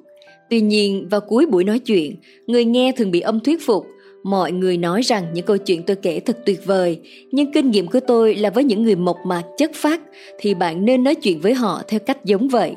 Tuy 0.49 0.61
nhiên, 0.61 1.07
vào 1.09 1.21
cuối 1.21 1.45
buổi 1.45 1.63
nói 1.63 1.79
chuyện, 1.79 2.15
người 2.47 2.65
nghe 2.65 2.91
thường 2.97 3.11
bị 3.11 3.19
ông 3.21 3.39
thuyết 3.39 3.61
phục. 3.65 3.87
Mọi 4.27 4.51
người 4.51 4.77
nói 4.77 5.01
rằng 5.01 5.23
những 5.33 5.45
câu 5.45 5.57
chuyện 5.57 5.83
tôi 5.83 5.95
kể 5.95 6.19
thật 6.19 6.37
tuyệt 6.45 6.65
vời, 6.65 6.99
nhưng 7.31 7.51
kinh 7.51 7.71
nghiệm 7.71 7.87
của 7.87 7.99
tôi 7.99 8.35
là 8.35 8.49
với 8.49 8.63
những 8.63 8.83
người 8.83 8.95
mộc 8.95 9.17
mạc 9.25 9.43
chất 9.57 9.71
phát 9.75 10.01
thì 10.39 10.53
bạn 10.53 10.85
nên 10.85 11.03
nói 11.03 11.15
chuyện 11.15 11.39
với 11.39 11.53
họ 11.53 11.81
theo 11.87 11.99
cách 11.99 12.25
giống 12.25 12.47
vậy. 12.47 12.73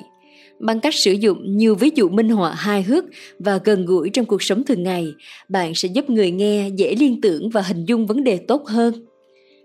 Bằng 0.58 0.80
cách 0.80 0.94
sử 0.94 1.12
dụng 1.12 1.56
nhiều 1.56 1.74
ví 1.74 1.90
dụ 1.94 2.08
minh 2.08 2.28
họa 2.28 2.54
hài 2.54 2.82
hước 2.82 3.04
và 3.38 3.58
gần 3.64 3.86
gũi 3.86 4.10
trong 4.10 4.24
cuộc 4.24 4.42
sống 4.42 4.64
thường 4.64 4.82
ngày, 4.82 5.12
bạn 5.48 5.74
sẽ 5.74 5.88
giúp 5.88 6.10
người 6.10 6.30
nghe 6.30 6.68
dễ 6.76 6.94
liên 6.94 7.20
tưởng 7.20 7.50
và 7.50 7.62
hình 7.62 7.84
dung 7.84 8.06
vấn 8.06 8.24
đề 8.24 8.36
tốt 8.36 8.66
hơn. 8.66 8.94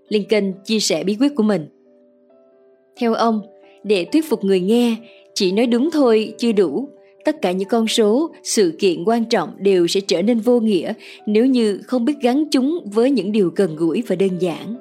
Lincoln 0.10 0.54
chia 0.66 0.80
sẻ 0.80 1.04
bí 1.04 1.18
quyết 1.20 1.36
của 1.36 1.44
mình. 1.44 1.68
Theo 2.98 3.14
ông, 3.14 3.42
để 3.84 4.06
thuyết 4.06 4.30
phục 4.30 4.44
người 4.44 4.60
nghe, 4.60 4.96
chỉ 5.34 5.52
nói 5.52 5.66
đúng 5.66 5.92
thôi 5.92 6.34
chưa 6.38 6.52
đủ. 6.52 6.90
Tất 7.26 7.42
cả 7.42 7.52
những 7.52 7.70
con 7.70 7.88
số, 7.88 8.32
sự 8.44 8.76
kiện 8.80 9.04
quan 9.04 9.26
trọng 9.26 9.50
đều 9.58 9.88
sẽ 9.88 10.00
trở 10.00 10.22
nên 10.22 10.40
vô 10.40 10.60
nghĩa 10.60 10.94
nếu 11.26 11.46
như 11.46 11.80
không 11.84 12.06
biết 12.06 12.14
gắn 12.22 12.44
chúng 12.52 12.80
với 12.94 13.12
những 13.12 13.32
điều 13.32 13.52
gần 13.56 13.76
gũi 13.76 14.04
và 14.08 14.16
đơn 14.16 14.30
giản. 14.40 14.76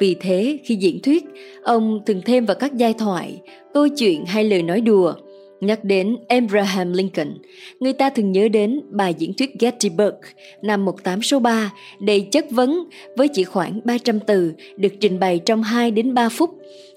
Vì 0.00 0.16
thế, 0.20 0.58
khi 0.64 0.74
diễn 0.74 1.02
thuyết, 1.02 1.24
ông 1.62 2.00
thường 2.06 2.22
thêm 2.24 2.46
vào 2.46 2.56
các 2.60 2.74
giai 2.74 2.92
thoại, 2.92 3.40
câu 3.74 3.88
chuyện 3.88 4.24
hay 4.26 4.44
lời 4.44 4.62
nói 4.62 4.80
đùa– 4.80 5.14
Nhắc 5.60 5.84
đến 5.84 6.16
Abraham 6.28 6.92
Lincoln, 6.92 7.38
người 7.80 7.92
ta 7.92 8.10
thường 8.10 8.32
nhớ 8.32 8.48
đến 8.48 8.80
bài 8.90 9.14
diễn 9.18 9.34
thuyết 9.34 9.50
Gettysburg 9.60 10.14
năm 10.62 10.84
1863 10.84 11.72
đầy 12.00 12.20
chất 12.20 12.50
vấn 12.50 12.88
với 13.16 13.28
chỉ 13.28 13.44
khoảng 13.44 13.80
300 13.84 14.20
từ 14.20 14.52
được 14.76 14.92
trình 15.00 15.18
bày 15.18 15.38
trong 15.38 15.62
2 15.62 15.90
đến 15.90 16.14
3 16.14 16.28
phút 16.28 16.50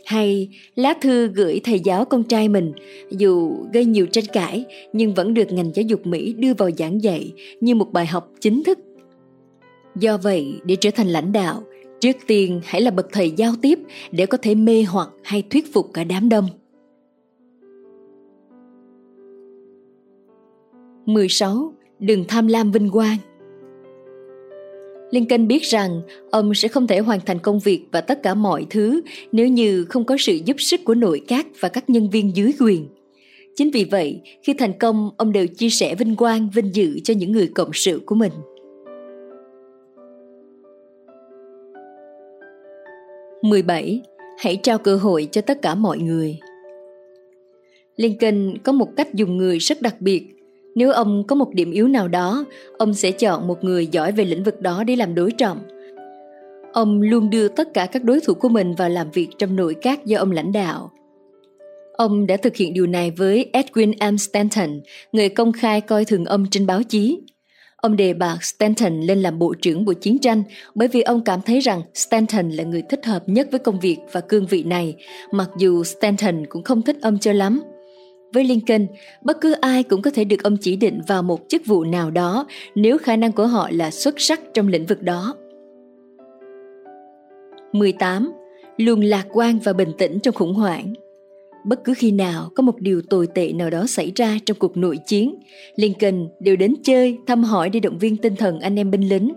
hay 0.05 0.49
lá 0.75 0.93
thư 1.01 1.27
gửi 1.27 1.61
thầy 1.63 1.79
giáo 1.79 2.05
con 2.05 2.23
trai 2.23 2.49
mình 2.49 2.73
dù 3.11 3.51
gây 3.73 3.85
nhiều 3.85 4.05
tranh 4.05 4.25
cãi 4.33 4.65
nhưng 4.93 5.13
vẫn 5.13 5.33
được 5.33 5.51
ngành 5.51 5.71
giáo 5.75 5.83
dục 5.83 6.07
Mỹ 6.07 6.33
đưa 6.33 6.53
vào 6.53 6.69
giảng 6.77 7.03
dạy 7.03 7.31
như 7.61 7.75
một 7.75 7.91
bài 7.91 8.05
học 8.05 8.29
chính 8.41 8.63
thức. 8.63 8.79
Do 9.95 10.17
vậy, 10.17 10.53
để 10.63 10.75
trở 10.75 10.91
thành 10.91 11.07
lãnh 11.07 11.31
đạo, 11.31 11.63
trước 11.99 12.15
tiên 12.27 12.61
hãy 12.65 12.81
là 12.81 12.91
bậc 12.91 13.07
thầy 13.11 13.31
giao 13.31 13.53
tiếp 13.61 13.79
để 14.11 14.25
có 14.25 14.37
thể 14.37 14.55
mê 14.55 14.83
hoặc 14.83 15.09
hay 15.24 15.43
thuyết 15.50 15.74
phục 15.74 15.93
cả 15.93 16.03
đám 16.03 16.29
đông. 16.29 16.50
16. 21.13 21.74
Đừng 22.00 22.25
tham 22.27 22.48
lam 22.48 22.72
vinh 22.72 22.89
quang 22.91 23.17
Lincoln 25.11 25.48
biết 25.48 25.63
rằng 25.63 26.01
ông 26.31 26.53
sẽ 26.53 26.67
không 26.67 26.87
thể 26.87 27.00
hoàn 27.00 27.19
thành 27.25 27.39
công 27.39 27.59
việc 27.59 27.85
và 27.91 28.01
tất 28.01 28.24
cả 28.24 28.33
mọi 28.33 28.65
thứ 28.69 29.01
nếu 29.31 29.48
như 29.48 29.85
không 29.89 30.05
có 30.05 30.15
sự 30.19 30.39
giúp 30.45 30.55
sức 30.59 30.81
của 30.85 30.95
nội 30.95 31.22
các 31.27 31.48
và 31.59 31.69
các 31.69 31.89
nhân 31.89 32.09
viên 32.09 32.35
dưới 32.35 32.53
quyền. 32.59 32.87
Chính 33.55 33.72
vì 33.72 33.83
vậy, 33.83 34.22
khi 34.43 34.53
thành 34.53 34.74
công, 34.79 35.09
ông 35.17 35.31
đều 35.31 35.48
chia 35.48 35.69
sẻ 35.69 35.95
vinh 35.95 36.15
quang, 36.15 36.50
vinh 36.53 36.75
dự 36.75 37.00
cho 37.03 37.13
những 37.13 37.31
người 37.31 37.48
cộng 37.48 37.74
sự 37.74 38.01
của 38.05 38.15
mình. 38.15 38.31
17. 43.41 44.01
Hãy 44.37 44.59
trao 44.63 44.77
cơ 44.77 44.95
hội 44.95 45.27
cho 45.31 45.41
tất 45.41 45.61
cả 45.61 45.75
mọi 45.75 45.98
người. 45.98 46.39
Lincoln 47.95 48.57
có 48.63 48.72
một 48.72 48.89
cách 48.98 49.13
dùng 49.13 49.37
người 49.37 49.57
rất 49.57 49.81
đặc 49.81 49.95
biệt 50.00 50.38
nếu 50.75 50.92
ông 50.92 51.24
có 51.27 51.36
một 51.36 51.53
điểm 51.53 51.72
yếu 51.72 51.88
nào 51.88 52.08
đó, 52.08 52.46
ông 52.77 52.94
sẽ 52.94 53.12
chọn 53.12 53.48
một 53.48 53.64
người 53.64 53.88
giỏi 53.88 54.12
về 54.12 54.25
lĩnh 54.25 54.44
vực 54.44 54.62
đó 54.62 54.84
để 54.84 54.96
làm 54.96 55.16
đối 55.16 55.32
trọng. 55.32 55.60
Ông 56.74 57.01
luôn 57.01 57.29
đưa 57.29 57.48
tất 57.48 57.74
cả 57.74 57.86
các 57.86 58.03
đối 58.03 58.20
thủ 58.22 58.34
của 58.34 58.50
mình 58.50 58.75
vào 58.75 58.90
làm 58.90 59.12
việc 59.12 59.27
trong 59.38 59.55
nội 59.55 59.75
các 59.82 60.05
do 60.05 60.20
ông 60.20 60.32
lãnh 60.32 60.51
đạo. 60.51 60.92
Ông 61.94 62.27
đã 62.27 62.38
thực 62.38 62.55
hiện 62.55 62.74
điều 62.74 62.88
này 62.88 63.12
với 63.12 63.50
Edwin 63.53 64.14
M. 64.14 64.18
Stanton, 64.18 64.82
người 65.12 65.29
công 65.29 65.51
khai 65.51 65.82
coi 65.82 66.05
thường 66.05 66.25
ông 66.25 66.46
trên 66.51 66.66
báo 66.66 66.84
chí. 66.84 67.20
Ông 67.75 67.96
đề 67.96 68.14
bạt 68.14 68.38
Stanton 68.42 69.01
lên 69.01 69.22
làm 69.22 69.40
bộ 69.40 69.53
trưởng 69.62 69.86
Bộ 69.86 69.94
Chiến 69.94 70.20
tranh 70.20 70.44
bởi 70.75 70.88
vì 70.88 71.01
ông 71.01 71.24
cảm 71.24 71.42
thấy 71.42 71.60
rằng 71.60 71.82
Stanton 71.94 72.50
là 72.50 72.64
người 72.64 72.84
thích 72.90 73.05
hợp 73.05 73.29
nhất 73.29 73.48
với 73.51 73.60
công 73.60 73.79
việc 73.79 73.98
và 74.12 74.22
cương 74.22 74.46
vị 74.46 74.64
này, 74.64 74.96
mặc 75.32 75.50
dù 75.58 75.84
Stanton 75.84 76.46
cũng 76.50 76.64
không 76.64 76.82
thích 76.82 76.98
ông 77.01 77.20
cho 77.20 77.34
lắm. 77.34 77.62
Với 78.33 78.44
Lincoln, 78.44 78.87
bất 79.22 79.42
cứ 79.42 79.51
ai 79.51 79.83
cũng 79.83 80.01
có 80.01 80.11
thể 80.11 80.24
được 80.24 80.44
ông 80.44 80.57
chỉ 80.57 80.75
định 80.75 81.01
vào 81.07 81.24
một 81.24 81.39
chức 81.48 81.61
vụ 81.65 81.83
nào 81.83 82.11
đó 82.11 82.46
nếu 82.75 82.98
khả 82.98 83.15
năng 83.15 83.31
của 83.31 83.48
họ 83.48 83.70
là 83.72 83.92
xuất 83.92 84.15
sắc 84.18 84.42
trong 84.53 84.68
lĩnh 84.68 84.85
vực 84.85 85.01
đó. 85.01 85.35
18. 87.74 88.31
Luôn 88.77 89.01
lạc 89.01 89.25
quan 89.31 89.59
và 89.63 89.74
bình 89.74 89.92
tĩnh 89.98 90.20
trong 90.20 90.33
khủng 90.33 90.53
hoảng. 90.53 90.94
Bất 91.65 91.83
cứ 91.83 91.94
khi 91.98 92.11
nào 92.11 92.50
có 92.55 92.63
một 92.63 92.79
điều 92.79 93.01
tồi 93.01 93.27
tệ 93.27 93.53
nào 93.53 93.70
đó 93.70 93.85
xảy 93.87 94.11
ra 94.15 94.37
trong 94.46 94.57
cuộc 94.59 94.77
nội 94.77 94.98
chiến, 95.05 95.35
Lincoln 95.75 96.27
đều 96.39 96.55
đến 96.55 96.75
chơi, 96.83 97.18
thăm 97.27 97.44
hỏi 97.44 97.70
để 97.70 97.79
động 97.79 97.98
viên 97.98 98.18
tinh 98.18 98.35
thần 98.35 98.59
anh 98.59 98.79
em 98.79 98.92
binh 98.92 99.09
lính. 99.09 99.33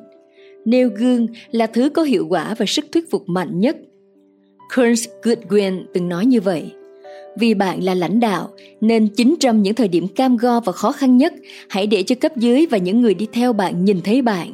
Nêu 0.64 0.90
gương 0.96 1.26
là 1.50 1.66
thứ 1.66 1.90
có 1.90 2.02
hiệu 2.02 2.26
quả 2.28 2.55
và 2.59 2.66
sức 2.66 2.85
thuyết 2.92 3.11
phục 3.11 3.28
mạnh 3.28 3.61
nhất. 3.61 3.76
Kearns 4.76 5.09
Goodwin 5.22 5.85
từng 5.94 6.09
nói 6.09 6.26
như 6.26 6.40
vậy. 6.40 6.72
Vì 7.38 7.55
bạn 7.55 7.85
là 7.85 7.95
lãnh 7.95 8.21
đạo, 8.21 8.49
nên 8.81 9.09
chính 9.09 9.35
trong 9.40 9.62
những 9.62 9.75
thời 9.75 9.88
điểm 9.88 10.09
cam 10.09 10.37
go 10.37 10.61
và 10.61 10.73
khó 10.73 10.92
khăn 10.92 11.16
nhất, 11.16 11.35
hãy 11.68 11.87
để 11.87 12.03
cho 12.03 12.14
cấp 12.14 12.37
dưới 12.37 12.66
và 12.66 12.79
những 12.79 13.01
người 13.01 13.14
đi 13.14 13.27
theo 13.33 13.53
bạn 13.53 13.85
nhìn 13.85 14.01
thấy 14.01 14.23
bạn. 14.23 14.53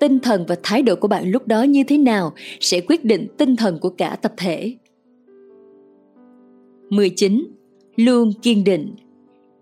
Tinh 0.00 0.18
thần 0.20 0.44
và 0.48 0.56
thái 0.62 0.82
độ 0.82 0.96
của 0.96 1.08
bạn 1.08 1.30
lúc 1.30 1.46
đó 1.46 1.62
như 1.62 1.84
thế 1.84 1.98
nào 1.98 2.32
sẽ 2.60 2.80
quyết 2.80 3.04
định 3.04 3.26
tinh 3.36 3.56
thần 3.56 3.78
của 3.78 3.90
cả 3.90 4.16
tập 4.22 4.32
thể. 4.36 4.74
19. 6.90 7.46
Luôn 7.96 8.32
kiên 8.42 8.64
định 8.64 8.94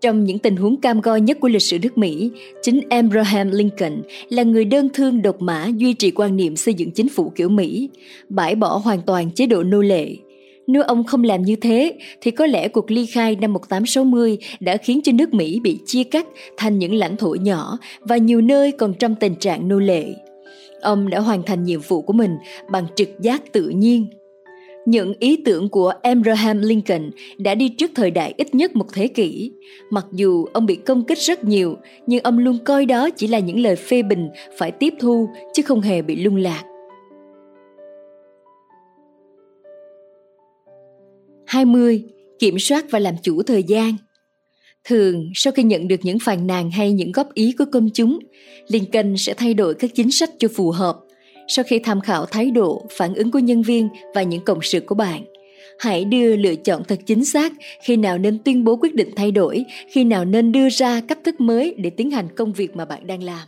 trong 0.01 0.23
những 0.23 0.39
tình 0.39 0.55
huống 0.55 0.81
cam 0.81 1.01
go 1.01 1.15
nhất 1.15 1.37
của 1.39 1.47
lịch 1.47 1.61
sử 1.61 1.79
nước 1.79 1.97
Mỹ, 1.97 2.31
chính 2.61 2.81
Abraham 2.89 3.51
Lincoln 3.51 4.01
là 4.29 4.43
người 4.43 4.65
đơn 4.65 4.89
thương 4.93 5.21
độc 5.21 5.41
mã 5.41 5.67
duy 5.75 5.93
trì 5.93 6.11
quan 6.11 6.37
niệm 6.37 6.55
xây 6.55 6.73
dựng 6.73 6.91
chính 6.91 7.09
phủ 7.09 7.31
kiểu 7.35 7.49
Mỹ, 7.49 7.89
bãi 8.29 8.55
bỏ 8.55 8.81
hoàn 8.83 9.01
toàn 9.01 9.31
chế 9.31 9.45
độ 9.45 9.63
nô 9.63 9.81
lệ, 9.81 10.15
nếu 10.67 10.83
ông 10.83 11.03
không 11.03 11.23
làm 11.23 11.41
như 11.41 11.55
thế, 11.55 11.93
thì 12.21 12.31
có 12.31 12.45
lẽ 12.45 12.67
cuộc 12.67 12.91
ly 12.91 13.05
khai 13.05 13.35
năm 13.35 13.53
1860 13.53 14.37
đã 14.59 14.77
khiến 14.77 15.01
cho 15.03 15.11
nước 15.11 15.33
Mỹ 15.33 15.59
bị 15.59 15.79
chia 15.85 16.03
cắt 16.03 16.27
thành 16.57 16.79
những 16.79 16.93
lãnh 16.93 17.17
thổ 17.17 17.35
nhỏ 17.41 17.77
và 17.99 18.17
nhiều 18.17 18.41
nơi 18.41 18.71
còn 18.71 18.93
trong 18.93 19.15
tình 19.15 19.35
trạng 19.35 19.67
nô 19.67 19.79
lệ. 19.79 20.05
Ông 20.81 21.09
đã 21.09 21.19
hoàn 21.19 21.43
thành 21.43 21.63
nhiệm 21.63 21.79
vụ 21.87 22.01
của 22.01 22.13
mình 22.13 22.37
bằng 22.71 22.85
trực 22.95 23.09
giác 23.21 23.53
tự 23.53 23.69
nhiên. 23.69 24.07
Những 24.85 25.13
ý 25.19 25.37
tưởng 25.45 25.69
của 25.69 25.93
Abraham 26.01 26.61
Lincoln 26.61 27.11
đã 27.37 27.55
đi 27.55 27.69
trước 27.69 27.91
thời 27.95 28.11
đại 28.11 28.33
ít 28.37 28.55
nhất 28.55 28.75
một 28.75 28.85
thế 28.93 29.07
kỷ. 29.07 29.51
Mặc 29.89 30.05
dù 30.11 30.45
ông 30.53 30.65
bị 30.65 30.75
công 30.75 31.03
kích 31.03 31.17
rất 31.17 31.43
nhiều, 31.43 31.77
nhưng 32.07 32.23
ông 32.23 32.37
luôn 32.37 32.57
coi 32.65 32.85
đó 32.85 33.09
chỉ 33.09 33.27
là 33.27 33.39
những 33.39 33.59
lời 33.59 33.75
phê 33.75 34.03
bình 34.03 34.29
phải 34.57 34.71
tiếp 34.71 34.93
thu 34.99 35.29
chứ 35.53 35.63
không 35.63 35.81
hề 35.81 36.01
bị 36.01 36.15
lung 36.15 36.35
lạc. 36.35 36.63
20. 41.51 42.03
Kiểm 42.39 42.59
soát 42.59 42.85
và 42.91 42.99
làm 42.99 43.15
chủ 43.23 43.43
thời 43.43 43.63
gian 43.63 43.95
Thường, 44.83 45.31
sau 45.35 45.53
khi 45.53 45.63
nhận 45.63 45.87
được 45.87 45.99
những 46.03 46.19
phàn 46.19 46.47
nàn 46.47 46.71
hay 46.71 46.91
những 46.91 47.11
góp 47.11 47.33
ý 47.33 47.53
của 47.57 47.65
công 47.71 47.89
chúng, 47.93 48.19
Lincoln 48.67 49.17
sẽ 49.17 49.33
thay 49.33 49.53
đổi 49.53 49.73
các 49.73 49.91
chính 49.95 50.11
sách 50.11 50.29
cho 50.39 50.47
phù 50.55 50.71
hợp. 50.71 50.99
sau 51.47 51.65
khi 51.67 51.79
tham 51.79 52.01
khảo 52.01 52.25
thái 52.25 52.51
độ, 52.51 52.85
phản 52.97 53.13
ứng 53.13 53.31
của 53.31 53.39
nhân 53.39 53.61
viên 53.61 53.89
và 54.13 54.23
những 54.23 54.45
cộng 54.45 54.59
sự 54.61 54.79
của 54.79 54.95
bạn. 54.95 55.23
Hãy 55.79 56.05
đưa 56.05 56.35
lựa 56.35 56.55
chọn 56.55 56.83
thật 56.87 56.99
chính 57.05 57.25
xác 57.25 57.53
khi 57.83 57.97
nào 57.97 58.17
nên 58.17 58.43
tuyên 58.43 58.63
bố 58.63 58.75
quyết 58.75 58.95
định 58.95 59.09
thay 59.15 59.31
đổi, 59.31 59.65
khi 59.89 60.03
nào 60.03 60.25
nên 60.25 60.51
đưa 60.51 60.69
ra 60.69 61.01
cách 61.07 61.19
thức 61.23 61.41
mới 61.41 61.75
để 61.77 61.89
tiến 61.89 62.11
hành 62.11 62.27
công 62.35 62.53
việc 62.53 62.75
mà 62.75 62.85
bạn 62.85 63.07
đang 63.07 63.23
làm. 63.23 63.47